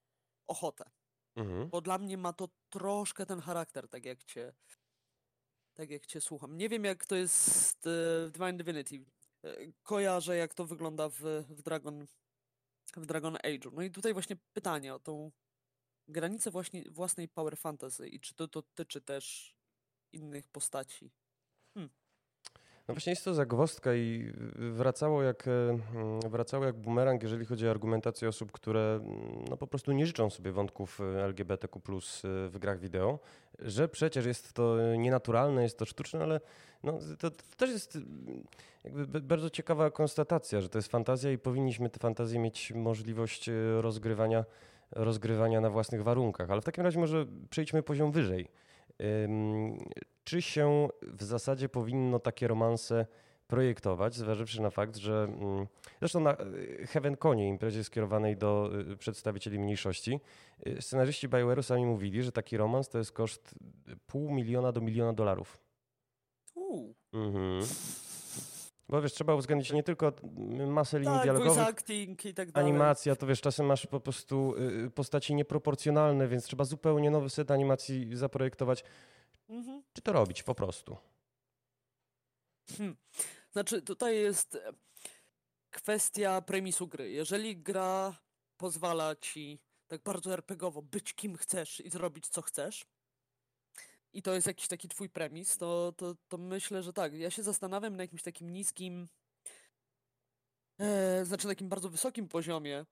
[0.47, 0.91] ochotę.
[1.37, 1.69] Mhm.
[1.69, 4.53] Bo dla mnie ma to troszkę ten charakter, tak jak cię,
[5.75, 6.57] tak jak cię słucham.
[6.57, 9.05] Nie wiem, jak to jest e, w Divine Divinity.
[9.45, 12.07] E, kojarzę, jak to wygląda w, w Dragon
[12.97, 13.71] w Dragon Age.
[13.73, 15.31] No i tutaj właśnie pytanie o tą
[16.09, 19.55] granicę właśnie własnej power fantasy i czy to dotyczy też
[20.13, 21.11] innych postaci.
[22.91, 27.69] No właśnie jest to zagwozdka i wracało jak, e, mm, wracało jak bumerang, jeżeli chodzi
[27.69, 32.49] o argumentację osób, które mm, no po prostu nie życzą sobie wątków e, LGBTQ+, e,
[32.49, 33.19] w grach wideo,
[33.59, 36.41] że przecież jest to nienaturalne, jest to sztuczne, ale
[36.83, 37.99] no, to, to też jest
[38.85, 44.45] jakby bardzo ciekawa konstatacja, że to jest fantazja i powinniśmy tę fantazję mieć możliwość rozgrywania,
[44.91, 46.51] rozgrywania na własnych warunkach.
[46.51, 48.49] Ale w takim razie może przejdźmy poziom wyżej.
[50.25, 53.07] Czy się w zasadzie powinno takie romanse
[53.51, 55.67] projektować, zważywszy na fakt, że mm,
[55.99, 60.21] zresztą na y, Heaven Conie, imprezie skierowanej do y, przedstawicieli mniejszości,
[60.67, 63.55] y, scenarzyści BioWare'u sami mówili, że taki romans to jest koszt
[64.07, 65.59] pół miliona do miliona dolarów.
[67.13, 67.63] Mhm.
[68.91, 70.13] Bo wiesz, trzeba uwzględnić nie tylko
[70.67, 72.71] masę linii tak, dialogowych, acting i tak dalej.
[72.71, 74.55] animacja, to wiesz, czasem masz po prostu
[74.95, 78.85] postaci nieproporcjonalne, więc trzeba zupełnie nowy set animacji zaprojektować.
[79.49, 79.83] Mhm.
[79.93, 80.97] Czy to robić po prostu?
[82.77, 82.97] Hmm.
[83.53, 84.73] Znaczy, tutaj jest e,
[85.71, 87.11] kwestia premisu gry.
[87.11, 88.15] Jeżeli gra
[88.57, 92.87] pozwala ci tak bardzo RPGowo być kim chcesz i zrobić co chcesz,
[94.13, 97.15] i to jest jakiś taki twój premis, to, to, to myślę, że tak.
[97.15, 99.09] Ja się zastanawiam na jakimś takim niskim,
[100.79, 102.87] e, znaczy na takim bardzo wysokim poziomie,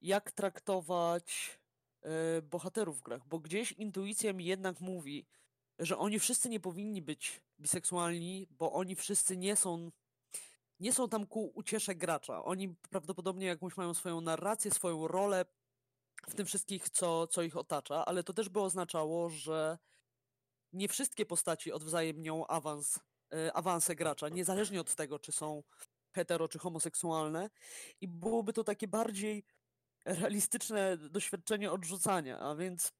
[0.00, 1.58] jak traktować
[2.02, 5.26] e, bohaterów w grach, bo gdzieś intuicja mi jednak mówi,
[5.78, 9.90] że oni wszyscy nie powinni być biseksualni, bo oni wszyscy nie są
[10.80, 12.44] nie są tam ku uciesze gracza.
[12.44, 15.44] Oni prawdopodobnie jakąś mają swoją narrację, swoją rolę
[16.28, 19.78] w tym wszystkich, co, co ich otacza, ale to też by oznaczało, że
[20.72, 23.00] nie wszystkie postaci odwzajemnią awans,
[23.32, 25.62] e, awanse gracza, niezależnie od tego, czy są
[26.12, 27.50] hetero, czy homoseksualne.
[28.00, 29.44] I byłoby to takie bardziej
[30.04, 32.92] realistyczne doświadczenie odrzucania, a więc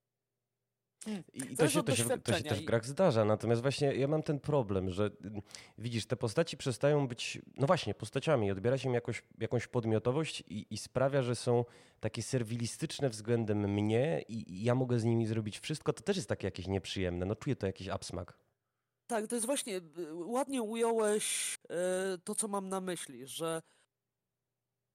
[1.04, 1.22] Hmm.
[1.32, 3.24] I, to, się, to, się, to się też w grach zdarza.
[3.24, 5.42] Natomiast właśnie ja mam ten problem, że mm,
[5.78, 8.50] widzisz, te postaci przestają być, no właśnie, postaciami.
[8.50, 11.64] Odbiera się im jakoś, jakąś podmiotowość i, i sprawia, że są
[12.00, 15.92] takie serwilistyczne względem mnie i, i ja mogę z nimi zrobić wszystko.
[15.92, 17.26] To też jest takie jakieś nieprzyjemne.
[17.26, 18.38] No czuję to jakiś absmak.
[19.06, 21.54] Tak, to jest właśnie, y, ładnie ująłeś
[22.14, 23.62] y, to, co mam na myśli, że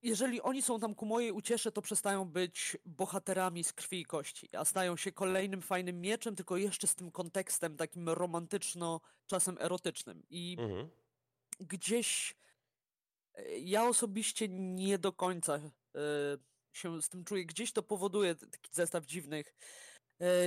[0.06, 4.48] jeżeli oni są tam ku mojej uciesze, to przestają być bohaterami z krwi i kości,
[4.56, 10.22] a stają się kolejnym fajnym mieczem, tylko jeszcze z tym kontekstem takim romantyczno, czasem erotycznym.
[10.30, 10.88] I mhm.
[11.60, 12.36] gdzieś
[13.34, 15.60] e, ja osobiście nie do końca y,
[16.72, 17.46] się z tym czuję.
[17.46, 19.54] Gdzieś to powoduje taki zestaw dziwnych,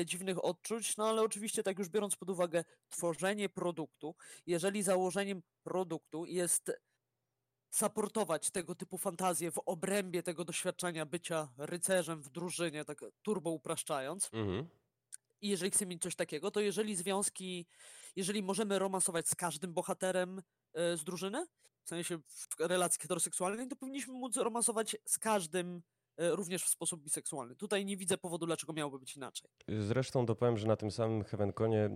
[0.01, 5.41] y, dziwnych odczuć, no ale oczywiście tak już biorąc pod uwagę tworzenie produktu, jeżeli założeniem
[5.64, 6.72] produktu jest
[7.72, 14.30] supportować tego typu fantazje w obrębie tego doświadczenia bycia rycerzem w drużynie, tak turbo upraszczając.
[14.34, 14.67] Mhm.
[15.41, 17.65] I jeżeli chcemy mieć coś takiego, to jeżeli związki,
[18.15, 21.45] jeżeli możemy romansować z każdym bohaterem y, z drużyny,
[21.84, 27.03] w sensie w relacji heteroseksualnej, to powinniśmy móc romansować z każdym E, również w sposób
[27.03, 27.55] biseksualny.
[27.55, 29.49] Tutaj nie widzę powodu, dlaczego miałoby być inaczej.
[29.80, 31.89] Zresztą dopowiem, że na tym samym Heavenconie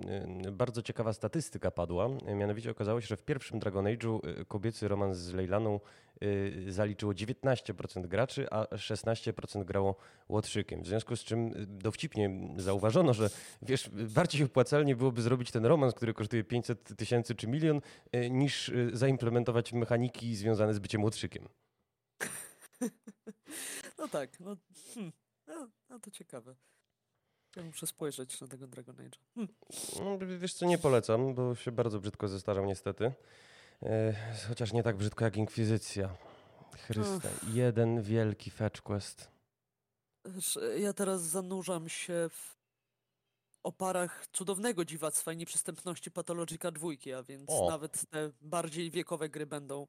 [0.46, 2.10] e, bardzo ciekawa statystyka padła.
[2.36, 5.80] Mianowicie okazało się, że w pierwszym Dragon Age'u e, kobiecy romans z Leylaną
[6.68, 9.96] zaliczyło 19% graczy, a 16% grało
[10.30, 10.84] łotrzykiem.
[10.84, 13.30] W związku z czym dowcipnie zauważono, że
[13.62, 17.82] wiesz, bardziej opłacalnie byłoby zrobić ten romans, który kosztuje 500 tysięcy czy milion,
[18.30, 21.48] niż zaimplementować mechaniki związane z byciem łotrzykiem.
[24.04, 24.58] No tak, no,
[24.94, 25.12] hmm,
[25.48, 26.56] no, no, to ciekawe.
[27.56, 29.20] Ja muszę spojrzeć na tego Dragon Age.
[29.36, 29.54] Hmm.
[30.00, 33.12] No, wiesz co, nie polecam, bo się bardzo brzydko zestarzał niestety.
[33.84, 34.14] E,
[34.48, 36.16] chociaż nie tak brzydko jak Inkwizycja.
[36.78, 39.32] Chryste, jeden wielki fetch quest.
[40.78, 42.58] Ja teraz zanurzam się w
[43.64, 47.70] oparach cudownego dziwactwa i nieprzystępności Pathologica dwójki, a więc O.
[47.70, 49.88] nawet te bardziej wiekowe gry będą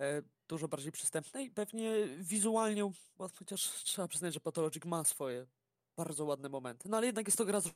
[0.00, 0.22] e,
[0.52, 2.90] dużo bardziej przystępne i pewnie wizualnie,
[3.38, 5.46] chociaż trzeba przyznać, że Pathologic ma swoje
[5.96, 7.66] bardzo ładne momenty, no ale jednak jest to gra z...
[7.66, 7.72] Y,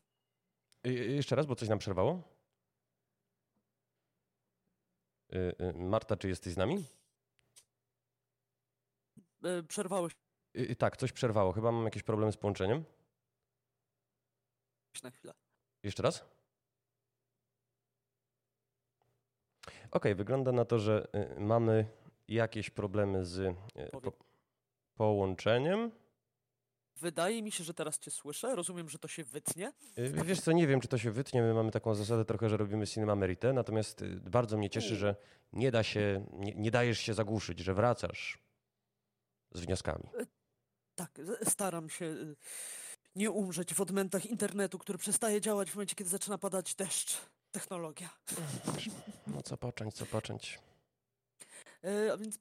[0.86, 2.22] y, Jeszcze raz, bo coś nam przerwało.
[5.34, 6.84] Y, Marta, czy jesteś z nami?
[9.44, 9.62] e,
[10.60, 11.52] y, Tak, coś przerwało.
[11.52, 12.84] Chyba mam jakieś problemy z połączeniem.
[15.02, 15.34] na chwilę.
[15.82, 16.24] Jeszcze raz?
[19.90, 21.08] Okej, wygląda na to, że
[21.38, 21.86] mamy
[22.28, 23.90] jakieś problemy z Powiem.
[24.02, 24.12] po,
[24.94, 25.90] połączeniem.
[26.96, 29.72] Wydaje mi się, że teraz cię słyszę, rozumiem, że to się wytnie.
[29.98, 31.42] Y, Wiesz co, nie wiem, czy to się wytnie.
[31.42, 35.16] My mamy taką zasadę trochę, że robimy cinema merite, natomiast y, bardzo mnie cieszy, że
[35.52, 38.38] nie da się, nie, nie dajesz się zagłuszyć, że wracasz
[39.54, 40.04] z wnioskami.
[40.94, 42.14] Tak, staram się
[43.16, 47.18] nie umrzeć w odmętach internetu, który przestaje działać w momencie, kiedy zaczyna padać deszcz.
[47.52, 48.10] Technologia.
[49.26, 50.58] No co począć, co począć.
[51.84, 52.38] E, a więc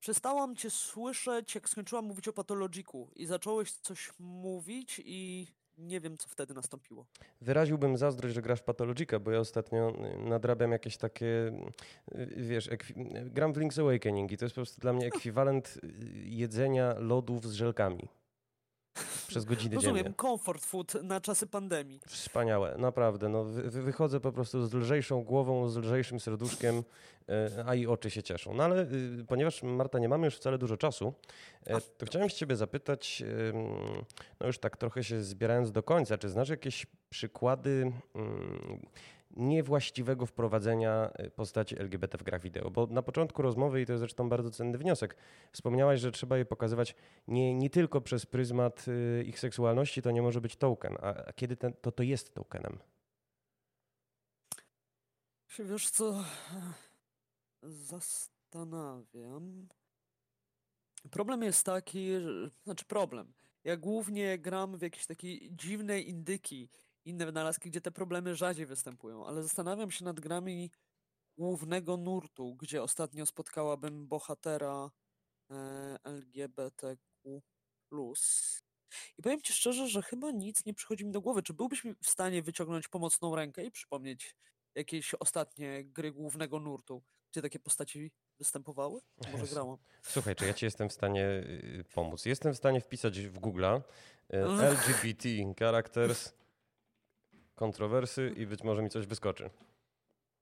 [0.00, 5.46] przestałam cię słyszeć, jak skończyłam mówić o patologiku i zacząłeś coś mówić i
[5.78, 7.06] nie wiem, co wtedy nastąpiło.
[7.40, 11.52] Wyraziłbym zazdrość, że grasz w Pathologica, bo ja ostatnio y, nadrabiam jakieś takie,
[12.14, 15.78] y, wiesz, ekwi- gram w Link's Awakening i to jest po prostu dla mnie ekwiwalent
[15.84, 15.88] y,
[16.24, 18.08] jedzenia lodów z żelkami
[19.28, 20.14] przez godziny Rozumiem, dziennie.
[20.16, 22.00] comfort food na czasy pandemii.
[22.06, 23.28] Wspaniałe, naprawdę.
[23.28, 26.82] No, wy, wy- wychodzę po prostu z lżejszą głową, z lżejszym serduszkiem,
[27.28, 28.54] e, a i oczy się cieszą.
[28.54, 31.14] No ale y, ponieważ Marta nie mamy już wcale dużo czasu,
[31.66, 33.22] e, to chciałem się ciebie zapytać,
[34.40, 38.80] no już tak trochę się zbierając do końca, czy znasz jakieś przykłady ym,
[39.30, 42.70] niewłaściwego wprowadzenia y, postaci LGBT w grach wideo?
[42.70, 45.16] Bo na początku rozmowy, i to jest zresztą bardzo cenny wniosek,
[45.52, 46.94] wspomniałaś, że trzeba je pokazywać
[47.28, 50.96] nie, nie tylko przez pryzmat y, ich seksualności, to nie może być token.
[51.02, 52.78] A, kiedy ten, to to jest tokenem?
[55.58, 56.24] Wiesz co?
[57.62, 59.68] Zastanawiam.
[61.10, 63.32] Problem jest taki, że, znaczy problem.
[63.64, 66.68] Ja głównie gram w jakieś takie dziwne indyki,
[67.08, 70.70] inne wynalazki, gdzie te problemy rzadziej występują, ale zastanawiam się nad grami
[71.38, 74.90] głównego nurtu, gdzie ostatnio spotkałabym bohatera
[75.50, 77.42] e, LGBTQ.
[79.18, 81.42] I powiem ci szczerze, że chyba nic nie przychodzi mi do głowy.
[81.42, 84.36] Czy byłbyś mi w stanie wyciągnąć pomocną rękę i przypomnieć
[84.74, 87.02] jakieś ostatnie gry głównego nurtu,
[87.32, 89.00] gdzie takie postaci występowały?
[89.32, 89.78] Może grałam.
[90.02, 92.26] Słuchaj, czy ja ci jestem w stanie y, pomóc?
[92.26, 93.82] Jestem w stanie wpisać w Google'a
[94.34, 94.60] y, Ugh.
[94.60, 95.28] LGBT
[95.58, 96.37] characters
[97.58, 99.50] kontrowersy i być może mi coś wyskoczy.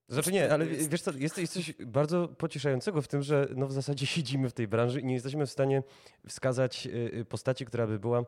[0.08, 3.72] Znaczy nie, ale wiesz co, jest, jest coś bardzo pocieszającego w tym, że no w
[3.72, 5.82] zasadzie siedzimy w tej branży i nie jesteśmy w stanie
[6.28, 8.24] wskazać y, y, postaci, która by była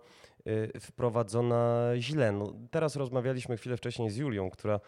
[0.47, 2.33] y, wprowadzona źle.
[2.33, 4.81] No, teraz rozmawialiśmy chwilę wcześniej z Julią, która,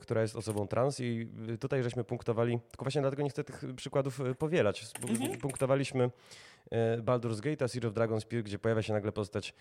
[0.00, 1.28] która jest osobą trans i
[1.60, 4.86] tutaj żeśmy punktowali, tylko właśnie dlatego nie chcę tych przykładów powielać.
[5.10, 5.38] Mhm.
[5.38, 9.54] Punktowaliśmy y, Baldur's Gate, a Siege of Dragon Spear, gdzie pojawia się nagle postać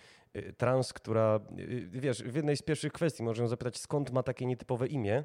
[0.58, 1.40] trans, która,
[1.88, 5.24] wiesz, w jednej z pierwszych kwestii ją zapytać, skąd ma takie nietypowe imię.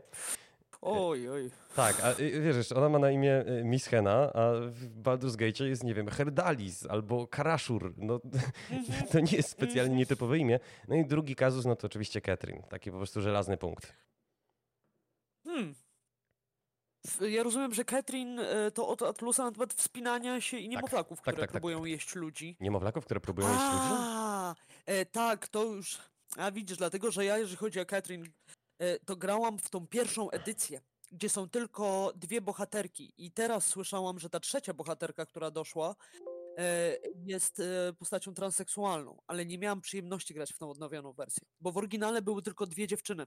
[0.83, 1.51] Oj, oj.
[1.77, 5.37] Tak, a y, wiesz, jeszcze ona ma na imię y, Miss Hena, a w Baldur's
[5.37, 7.95] Gate jest, nie wiem, Herdalis albo Karaszur.
[7.97, 8.21] No,
[9.13, 10.61] to nie jest specjalnie nietypowe imię.
[10.89, 12.63] No i drugi kazus, no to oczywiście Catherine.
[12.63, 13.93] Taki po prostu żelazny punkt.
[15.45, 15.75] Hmm.
[17.21, 21.23] Ja rozumiem, że Katrin e, to od Atlusa na temat wspinania się i niemowlaków, tak,
[21.23, 22.57] które tak, tak, próbują jeść ludzi.
[22.61, 23.95] Niemowlaków, które próbują jeść ludzi?
[23.99, 24.55] A,
[24.87, 25.99] e, tak, to już.
[26.37, 28.25] A widzisz, dlatego że ja, jeżeli chodzi o Katrin,
[29.05, 30.81] to grałam w tą pierwszą edycję,
[31.13, 33.15] gdzie są tylko dwie bohaterki.
[33.19, 35.95] I teraz słyszałam, że ta trzecia bohaterka, która doszła,
[36.59, 41.73] e, jest e, postacią transseksualną, ale nie miałam przyjemności grać w tą odnowioną wersję, bo
[41.73, 43.27] w oryginale były tylko dwie dziewczyny,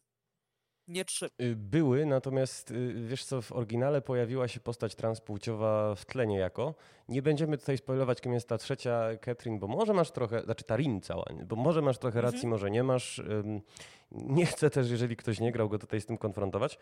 [0.87, 1.29] nie trzy.
[1.41, 6.75] Y, Były, natomiast y, wiesz co, w oryginale pojawiła się postać transpłciowa w tle niejako.
[7.09, 10.75] Nie będziemy tutaj spoilować, kim jest ta trzecia Catherine, bo może masz trochę, znaczy ta
[10.75, 11.45] Rin cała, nie?
[11.45, 12.49] bo może masz trochę racji, Mhm.
[12.51, 13.21] może nie masz.
[14.11, 16.79] Nie chcę też, jeżeli ktoś nie grał, go tutaj z tym konfrontować.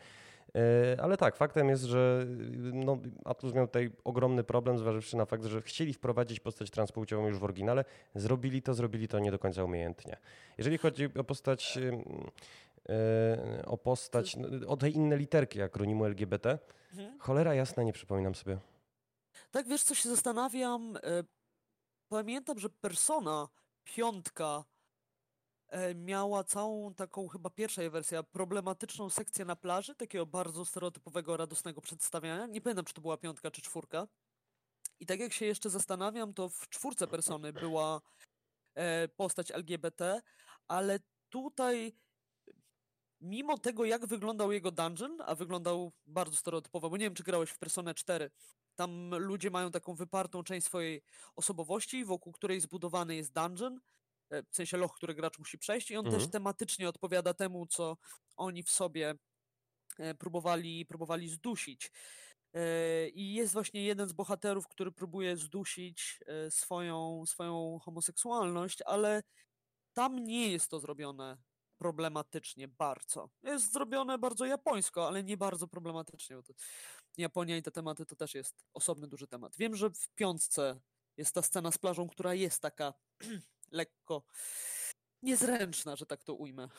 [0.56, 5.26] E, Ale tak, faktem jest, że y, no, Atlus miał tutaj ogromny problem, zważywszy na
[5.26, 7.86] fakt, że chcieli wprowadzić postać transpłciową już w oryginale.
[8.16, 10.18] Zrobili to, zrobili to nie do końca umiejętnie.
[10.58, 11.80] Jeżeli chodzi o postać,
[13.66, 16.60] o postać, no, o te inne literki akronimu LGBT,
[16.92, 17.20] Mhm.
[17.20, 18.58] cholera jasna, nie przypominam sobie.
[19.52, 20.98] Tak, wiesz, co się zastanawiam?
[21.04, 21.24] e,
[22.10, 23.48] Pamiętam, że Persona
[23.84, 24.64] piątka
[25.68, 31.38] e, miała całą taką, chyba pierwsza jej wersja, problematyczną sekcję na plaży, takiego bardzo stereotypowego,
[31.38, 32.46] radosnego przedstawiania.
[32.46, 34.08] Nie pamiętam, czy to była piątka, czy czwórka.
[35.00, 38.02] I tak jak się jeszcze zastanawiam, to w czwórce Persony była
[38.76, 40.22] e, postać LGBT,
[40.68, 41.94] ale tutaj
[43.24, 47.50] mimo tego, jak wyglądał jego dungeon, a wyglądał bardzo stereotypowo, bo nie wiem, czy grałeś
[47.50, 48.32] w Personę 4.
[48.76, 51.02] Tam ludzie mają taką wypartą część swojej
[51.36, 53.80] osobowości, wokół której zbudowany jest dungeon,
[54.30, 56.22] e, w sensie loch, który gracz musi przejść i on Mhm.
[56.22, 57.98] też tematycznie odpowiada temu, co
[58.38, 59.16] oni w sobie
[60.00, 61.92] e, próbowali, próbowali zdusić.
[62.54, 66.20] E, I jest właśnie jeden z bohaterów, który próbuje zdusić
[66.50, 69.24] swoją, swoją homoseksualność, ale
[69.94, 71.38] tam nie jest to zrobione
[71.84, 73.30] problematycznie bardzo.
[73.44, 76.36] Jest zrobione bardzo japońsko, ale nie bardzo problematycznie.
[76.36, 76.54] Bo to
[77.18, 79.58] Japonia i te tematy to też jest osobny duży temat.
[79.58, 80.80] Wiem, że w piątce
[81.18, 82.94] jest ta scena z plażą, która jest taka
[83.72, 84.24] lekko
[85.22, 86.70] niezręczna, że tak to ujmę.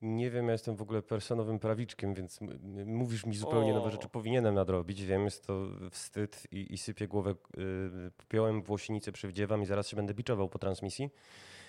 [0.00, 2.40] Nie wiem, ja jestem w ogóle personowym prawiczkiem, więc
[2.86, 3.90] mówisz mi zupełnie nowe O.
[3.90, 4.08] rzeczy.
[4.08, 5.02] Powinienem nadrobić.
[5.02, 9.96] Wiem, jest to wstyd i, i sypię głowę y, popiołem, włosinicę przywdziewam i zaraz się
[9.96, 11.10] będę biczował po transmisji.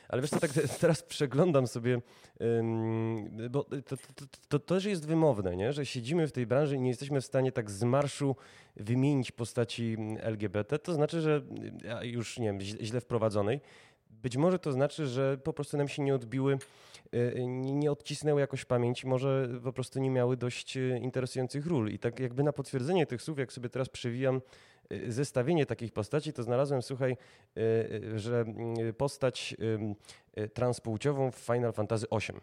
[0.10, 2.01] Ale wiesz co, tak te- teraz przeglądam sobie,
[3.49, 5.74] bo to, to, to, też jest wymowne, nie?
[5.74, 8.36] że siedzimy w tej branży i nie jesteśmy w stanie tak z marszu
[8.76, 10.80] wymienić postaci LGBT.
[10.80, 11.41] To znaczy, że
[12.01, 13.62] już nie wiem, źle- wprowadzonej.
[14.10, 16.58] Być może to znaczy, że po prostu nam się nie odbiły
[17.14, 21.89] y, nie odcisnęły jakoś pamięci, może po prostu nie miały dość y, interesujących ról.
[21.89, 24.41] I tak jakby na potwierdzenie tych słów, jak sobie teraz przewijam
[25.07, 27.11] zestawienie takich postaci, to znalazłem, słuchaj,
[27.57, 28.45] y, y, że
[28.89, 29.55] y, postać
[30.38, 32.41] y, transpłciową w Final Fantasy VIII.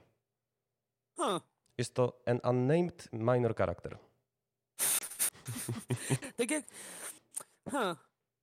[1.16, 1.42] Huh.
[1.78, 3.98] Jest to an unnamed minor character.
[6.36, 6.64] tak jak.
[7.70, 7.96] Ha,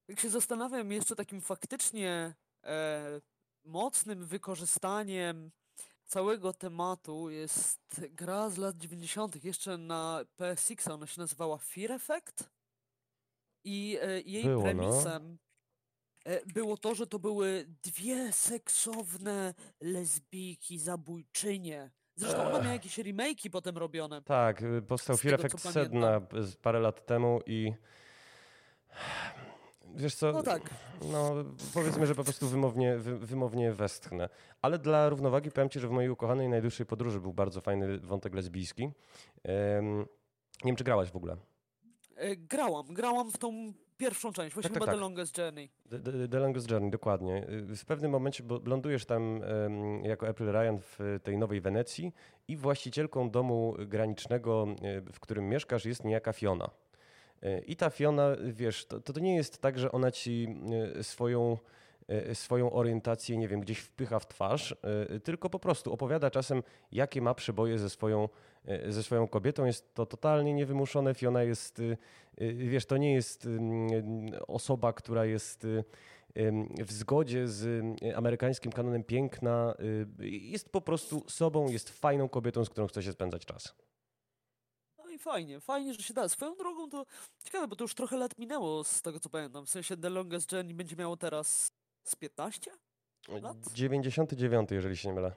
[0.07, 2.33] jak się zastanawiam, jeszcze takim faktycznie
[2.63, 3.21] e,
[3.63, 5.51] mocnym wykorzystaniem
[6.05, 9.43] całego tematu jest gra z lat 90.
[9.43, 12.49] Jeszcze na PSX, ona się nazywała Fear Effect.
[13.67, 14.63] I e, jej Było, no.
[14.63, 15.37] premisem
[16.25, 21.91] e, było to, że to były dwie seksowne lesbijki, zabójczynie.
[22.15, 24.21] Zresztą ona miała jakieś remake'i potem robione.
[24.21, 27.73] Tak, y, powstał Fear Effect Sedna z parę lat temu i
[29.95, 30.73] wiesz co, No tak.
[31.11, 31.33] no
[31.73, 34.29] powiedzmy, że po prostu wymownie, wy, wymownie westchnę.
[34.61, 38.33] Ale dla równowagi powiem ci, że w mojej ukochanej najdłuższej podróży był bardzo fajny wątek
[38.33, 38.83] lesbijski.
[39.43, 40.05] Em, nie
[40.65, 41.37] wiem, czy grałaś w ogóle.
[42.17, 44.95] E, Grałam, grałam w tą pierwszą część, właśnie Tak, tak, chyba tak.
[44.95, 45.69] The Longest Journey.
[45.89, 47.47] The, the, The Longest Journey, dokładnie.
[47.49, 49.41] Y, W pewnym momencie bo lądujesz tam
[50.03, 52.13] jako April Ryan w tej nowej Wenecji
[52.47, 54.67] i właścicielką domu granicznego,
[55.07, 56.69] y, w którym mieszkasz, jest niejaka Fiona.
[57.43, 60.47] Y, I ta Fiona, wiesz, to, to nie jest tak, że ona ci
[61.01, 61.57] swoją,
[62.33, 64.75] swoją orientację, nie wiem, gdzieś wpycha w twarz,
[65.15, 68.29] y, tylko po prostu opowiada czasem, jakie ma przeboje ze swoją,
[68.87, 69.65] y, ze swoją kobietą.
[69.65, 71.13] Jest to totalnie niewymuszone.
[71.13, 71.81] Fiona jest,
[72.37, 73.87] wiesz, to nie jest ym,
[74.47, 75.67] osoba, która jest
[76.79, 77.85] w zgodzie z
[78.15, 79.75] amerykańskim kanonem piękna.
[80.19, 83.75] Jest po prostu sobą, jest fajną kobietą, z którą chce się spędzać czas.
[84.97, 86.29] No i fajnie, fajnie, że się da.
[86.29, 87.05] Swoją drogą to
[87.43, 89.65] ciekawe, bo to już trochę lat minęło z tego co pamiętam.
[89.65, 91.71] W sensie The Longest Journey będzie miało teraz
[92.09, 92.71] z 15?
[93.27, 93.57] Lat?
[93.73, 95.35] 99, jeżeli się nie mylę.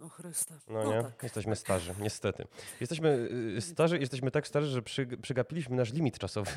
[0.00, 0.54] O Chryste.
[0.68, 1.02] No, nie?
[1.02, 1.22] tak.
[1.22, 2.46] Jesteśmy starzy, niestety.
[2.80, 6.50] Jesteśmy y, starzy, jesteśmy tak starzy, że przy, przegapiliśmy nasz limit czasowy.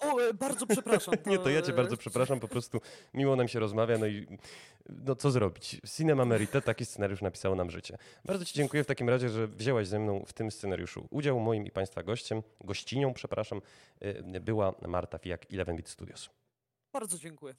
[0.00, 1.14] O, e, bardzo przepraszam.
[1.26, 2.80] Nie, to ja cię bardzo przepraszam, po prostu
[3.14, 4.38] miło nam się rozmawia, no i
[4.88, 5.80] no co zrobić?
[5.96, 7.98] Cinema Merite, taki scenariusz napisało nam życie.
[8.24, 11.40] Bardzo ci dziękuję w takim razie, że wzięłaś ze mną w tym scenariuszu udział.
[11.40, 13.60] Moim i państwa gościem, gościnią, przepraszam,
[14.02, 16.30] y, była Marta Fijak, 11 Bit Studios.
[16.92, 17.54] Bardzo dziękuję.